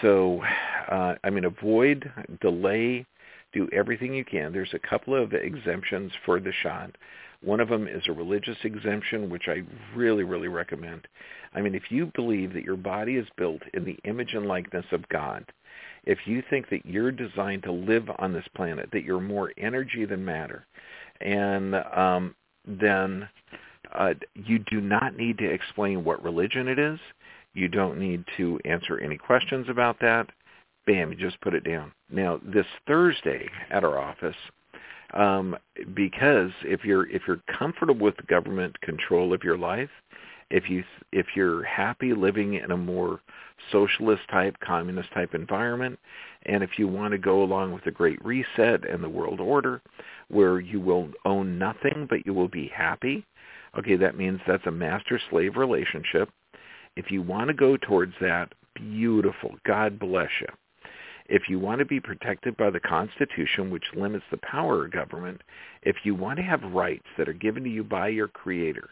So, 0.03 0.43
uh, 0.91 1.15
I 1.25 1.31
mean, 1.31 1.45
avoid, 1.45 2.11
delay, 2.41 3.07
do 3.53 3.69
everything 3.73 4.15
you 4.15 4.25
can. 4.25 4.53
There's 4.53 4.75
a 4.75 4.89
couple 4.89 5.15
of 5.15 5.33
exemptions 5.33 6.13
for 6.25 6.41
the 6.41 6.53
shot. 6.63 6.95
One 7.43 7.61
of 7.61 7.69
them 7.69 7.87
is 7.87 8.03
a 8.09 8.13
religious 8.13 8.57
exemption, 8.65 9.29
which 9.29 9.49
I 9.49 9.63
really, 9.95 10.25
really 10.25 10.49
recommend. 10.49 11.07
I 11.55 11.61
mean, 11.61 11.75
if 11.75 11.91
you 11.91 12.11
believe 12.15 12.53
that 12.55 12.65
your 12.65 12.77
body 12.77 13.17
is 13.17 13.27
built 13.37 13.63
in 13.75 13.85
the 13.85 13.99
image 14.05 14.33
and 14.33 14.47
likeness 14.47 14.87
of 14.93 15.09
God, 15.09 15.45
if 16.05 16.19
you 16.27 16.43
think 16.51 16.69
that 16.71 16.87
you're 16.87 17.13
designed 17.13 17.63
to 17.65 17.73
live 17.73 18.09
on 18.19 18.33
this 18.33 18.47
planet, 18.57 18.89
that 18.93 19.05
you're 19.05 19.21
more 19.21 19.53
energy 19.59 20.05
than 20.05 20.25
matter, 20.25 20.67
and 21.21 21.75
um, 21.75 22.35
then 22.67 23.29
uh, 23.93 24.15
you 24.35 24.59
do 24.59 24.81
not 24.81 25.17
need 25.17 25.39
to 25.39 25.51
explain 25.51 26.05
what 26.05 26.23
religion 26.23 26.69
it 26.69 26.79
is. 26.79 26.99
You 27.55 27.69
don't 27.69 27.99
need 27.99 28.25
to 28.37 28.59
answer 28.65 28.99
any 28.99 29.17
questions 29.17 29.67
about 29.69 29.99
that 30.01 30.29
bam, 30.87 31.11
you 31.11 31.17
just 31.17 31.41
put 31.41 31.55
it 31.55 31.65
down. 31.65 31.93
Now, 32.11 32.41
this 32.43 32.67
Thursday 32.87 33.49
at 33.71 33.85
our 33.85 33.99
office, 33.99 34.37
um, 35.15 35.57
because 35.95 36.51
if 36.63 36.85
you're 36.85 37.09
if 37.11 37.23
you're 37.27 37.43
comfortable 37.59 38.05
with 38.05 38.15
government 38.27 38.79
control 38.81 39.33
of 39.33 39.45
your 39.45 39.57
life, 39.57 39.91
if 40.51 40.69
you 40.69 40.83
if 41.13 41.27
you're 41.35 41.63
happy 41.63 42.13
living 42.13 42.55
in 42.55 42.73
a 42.73 42.77
more 42.77 43.21
socialist 43.71 44.23
type, 44.31 44.57
communist 44.61 45.13
type 45.13 45.35
environment, 45.35 45.99
and 46.47 46.63
if 46.63 46.79
you 46.79 46.89
want 46.89 47.13
to 47.13 47.19
go 47.19 47.43
along 47.43 47.73
with 47.73 47.85
the 47.85 47.91
Great 47.91 48.23
Reset 48.25 48.89
and 48.89 49.03
the 49.03 49.09
World 49.09 49.41
Order, 49.41 49.81
where 50.29 50.59
you 50.61 50.81
will 50.81 51.09
own 51.25 51.59
nothing 51.59 52.07
but 52.11 52.27
you 52.27 52.35
will 52.35 52.49
be 52.49 52.71
happy, 52.75 53.25
okay, 53.79 53.97
that 53.97 54.19
means 54.19 54.41
that's 54.47 54.67
a 54.67 54.71
master-slave 54.71 55.57
relationship. 55.57 56.29
If 56.97 57.11
you 57.11 57.23
want 57.23 57.49
to 57.49 57.55
go 57.55 57.77
towards 57.77 58.15
that, 58.21 58.53
beautiful. 58.75 59.57
God 59.67 59.99
bless 59.99 60.31
you. 60.41 60.49
If 61.27 61.49
you 61.49 61.59
want 61.59 61.79
to 61.79 61.87
be 61.87 62.01
protected 62.01 62.57
by 62.57 62.71
the 62.71 62.81
Constitution, 62.81 63.71
which 63.71 63.85
limits 63.95 64.27
the 64.31 64.37
power 64.39 64.85
of 64.85 64.93
government, 64.93 65.41
if 65.83 65.97
you 66.05 66.15
want 66.15 66.37
to 66.37 66.43
have 66.43 66.63
rights 66.73 67.07
that 67.17 67.29
are 67.29 67.35
given 67.35 67.65
to 67.65 67.71
you 67.71 67.83
by 67.83 68.09
your 68.09 68.29
Creator, 68.29 68.91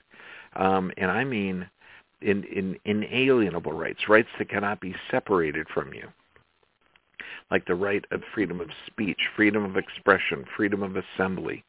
um, 0.57 0.91
and 0.97 1.11
I 1.11 1.25
mean 1.25 1.69
in, 2.23 2.45
in 2.45 2.79
inalienable 2.85 3.73
rights, 3.73 4.09
rights 4.09 4.29
that 4.39 4.49
cannot 4.49 4.81
be 4.81 4.95
separated 5.11 5.67
from 5.75 5.93
you, 5.93 6.09
like 7.51 7.67
the 7.67 7.75
right 7.75 8.05
of 8.11 8.23
freedom 8.35 8.61
of 8.61 8.69
speech, 8.87 9.21
freedom 9.37 9.65
of 9.65 9.77
expression, 9.77 10.45
freedom 10.57 10.83
of 10.83 10.97
assembly. 10.97 11.65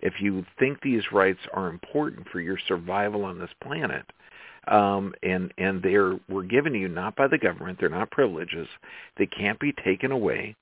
If 0.00 0.14
you 0.20 0.44
think 0.58 0.80
these 0.80 1.12
rights 1.12 1.40
are 1.52 1.68
important 1.68 2.28
for 2.28 2.40
your 2.40 2.58
survival 2.66 3.24
on 3.24 3.38
this 3.38 3.50
planet, 3.62 4.04
um, 4.70 5.14
and 5.22 5.52
and 5.58 5.82
they're 5.82 6.18
were 6.28 6.44
given 6.44 6.72
to 6.72 6.78
you 6.78 6.88
not 6.88 7.16
by 7.16 7.28
the 7.28 7.38
government. 7.38 7.78
They're 7.80 7.88
not 7.88 8.10
privileges. 8.10 8.68
They 9.16 9.26
can't 9.26 9.58
be 9.58 9.72
taken 9.84 10.12
away. 10.12 10.56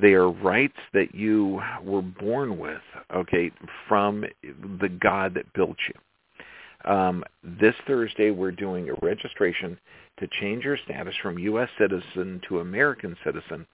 They 0.00 0.14
are 0.14 0.28
rights 0.28 0.78
that 0.92 1.14
you 1.14 1.60
were 1.82 2.02
born 2.02 2.58
with, 2.58 2.82
okay, 3.14 3.52
from 3.88 4.24
the 4.42 4.88
God 4.88 5.34
that 5.34 5.52
built 5.52 5.76
you. 5.88 6.90
Um, 6.90 7.24
this 7.42 7.74
Thursday, 7.86 8.30
we're 8.30 8.50
doing 8.50 8.90
a 8.90 9.06
registration 9.06 9.78
to 10.18 10.28
change 10.40 10.64
your 10.64 10.76
status 10.84 11.14
from 11.22 11.38
U.S. 11.38 11.68
citizen 11.78 12.40
to 12.48 12.58
American 12.58 13.16
citizen 13.24 13.66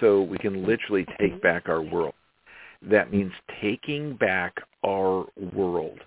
so 0.00 0.22
we 0.22 0.38
can 0.38 0.66
literally 0.66 1.06
take 1.20 1.40
back 1.42 1.68
our 1.68 1.82
world. 1.82 2.14
That 2.82 3.12
means 3.12 3.32
taking 3.60 4.16
back 4.16 4.54
our 4.84 5.26
world. 5.54 6.00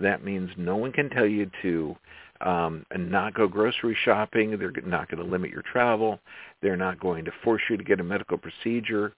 That 0.00 0.24
means 0.24 0.50
no 0.56 0.76
one 0.76 0.92
can 0.92 1.10
tell 1.10 1.26
you 1.26 1.50
to 1.62 1.96
um, 2.40 2.84
not 2.96 3.34
go 3.34 3.48
grocery 3.48 3.96
shopping. 4.04 4.58
They're 4.58 4.72
not 4.84 5.08
going 5.10 5.24
to 5.24 5.30
limit 5.30 5.50
your 5.50 5.62
travel. 5.62 6.20
They're 6.62 6.76
not 6.76 7.00
going 7.00 7.24
to 7.24 7.32
force 7.42 7.62
you 7.70 7.76
to 7.76 7.84
get 7.84 8.00
a 8.00 8.04
medical 8.04 8.38
procedure 8.38 9.12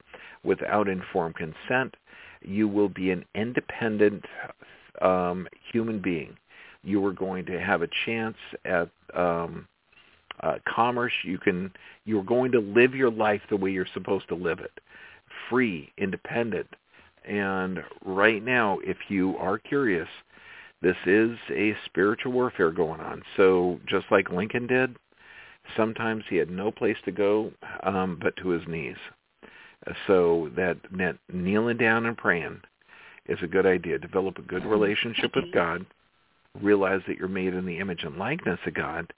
without 0.44 0.88
informed 0.88 1.36
consent. 1.36 1.96
You 2.42 2.68
will 2.68 2.88
be 2.88 3.10
an 3.10 3.24
independent 3.34 4.24
um, 5.02 5.48
human 5.72 6.00
being. 6.00 6.36
You 6.84 7.04
are 7.06 7.12
going 7.12 7.44
to 7.46 7.60
have 7.60 7.82
a 7.82 7.88
chance 8.06 8.36
at 8.64 8.88
um, 9.14 9.66
uh, 10.40 10.58
commerce. 10.68 11.12
You 11.24 11.38
can. 11.38 11.72
You're 12.04 12.22
going 12.22 12.52
to 12.52 12.60
live 12.60 12.94
your 12.94 13.10
life 13.10 13.42
the 13.50 13.56
way 13.56 13.70
you're 13.70 13.86
supposed 13.92 14.28
to 14.28 14.34
live 14.34 14.60
it, 14.60 14.70
free, 15.50 15.92
independent. 15.98 16.68
And 17.24 17.82
right 18.04 18.42
now, 18.42 18.78
if 18.82 18.96
you 19.08 19.36
are 19.38 19.58
curious, 19.58 20.08
this 20.80 20.96
is 21.06 21.36
a 21.50 21.74
spiritual 21.86 22.32
warfare 22.32 22.70
going 22.70 23.00
on. 23.00 23.22
So 23.36 23.80
just 23.86 24.06
like 24.10 24.30
Lincoln 24.30 24.66
did, 24.66 24.96
sometimes 25.76 26.24
he 26.28 26.36
had 26.36 26.50
no 26.50 26.70
place 26.70 26.96
to 27.04 27.12
go 27.12 27.52
um, 27.82 28.18
but 28.20 28.36
to 28.36 28.48
his 28.50 28.66
knees. 28.68 28.96
So 30.06 30.50
that, 30.56 30.76
that 30.92 31.16
kneeling 31.32 31.78
down 31.78 32.06
and 32.06 32.16
praying 32.16 32.60
is 33.26 33.38
a 33.42 33.46
good 33.46 33.66
idea. 33.66 33.98
Develop 33.98 34.38
a 34.38 34.42
good 34.42 34.64
relationship 34.64 35.34
with 35.34 35.52
God. 35.52 35.86
realize 36.60 37.00
that 37.06 37.16
you're 37.18 37.28
made 37.28 37.54
in 37.54 37.66
the 37.66 37.78
image 37.78 38.04
and 38.04 38.16
likeness 38.16 38.58
of 38.66 38.74
God, 38.74 39.12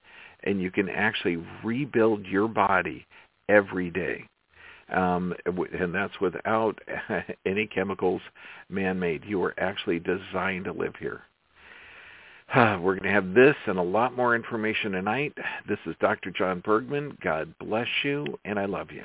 and 0.45 0.61
you 0.61 0.71
can 0.71 0.89
actually 0.89 1.39
rebuild 1.65 2.27
your 2.27 2.49
body 2.49 3.07
every 3.49 3.91
day. 3.91 4.27
Um, 4.93 5.35
and 5.47 5.95
that's 5.95 6.21
without 6.21 6.79
any 7.47 7.67
chemicals 7.67 8.23
man-made. 8.69 9.25
You 9.25 9.43
are 9.45 9.55
actually 9.59 10.01
designed 10.01 10.65
to 10.65 10.73
live 10.73 10.95
here. 10.99 11.23
We're 12.57 12.97
going 12.97 13.05
to 13.05 13.11
have 13.11 13.33
this 13.33 13.55
and 13.67 13.79
a 13.79 13.83
lot 13.83 14.17
more 14.17 14.35
information 14.35 14.91
tonight. 14.93 15.33
This 15.69 15.79
is 15.87 15.95
Dr. 16.01 16.33
John 16.33 16.61
Bergman. 16.65 17.17
God 17.23 17.55
bless 17.61 17.87
you, 18.03 18.27
and 18.45 18.59
I 18.59 18.65
love 18.65 18.91
you. 18.91 19.05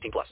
18 0.00 0.10
plus. 0.12 0.26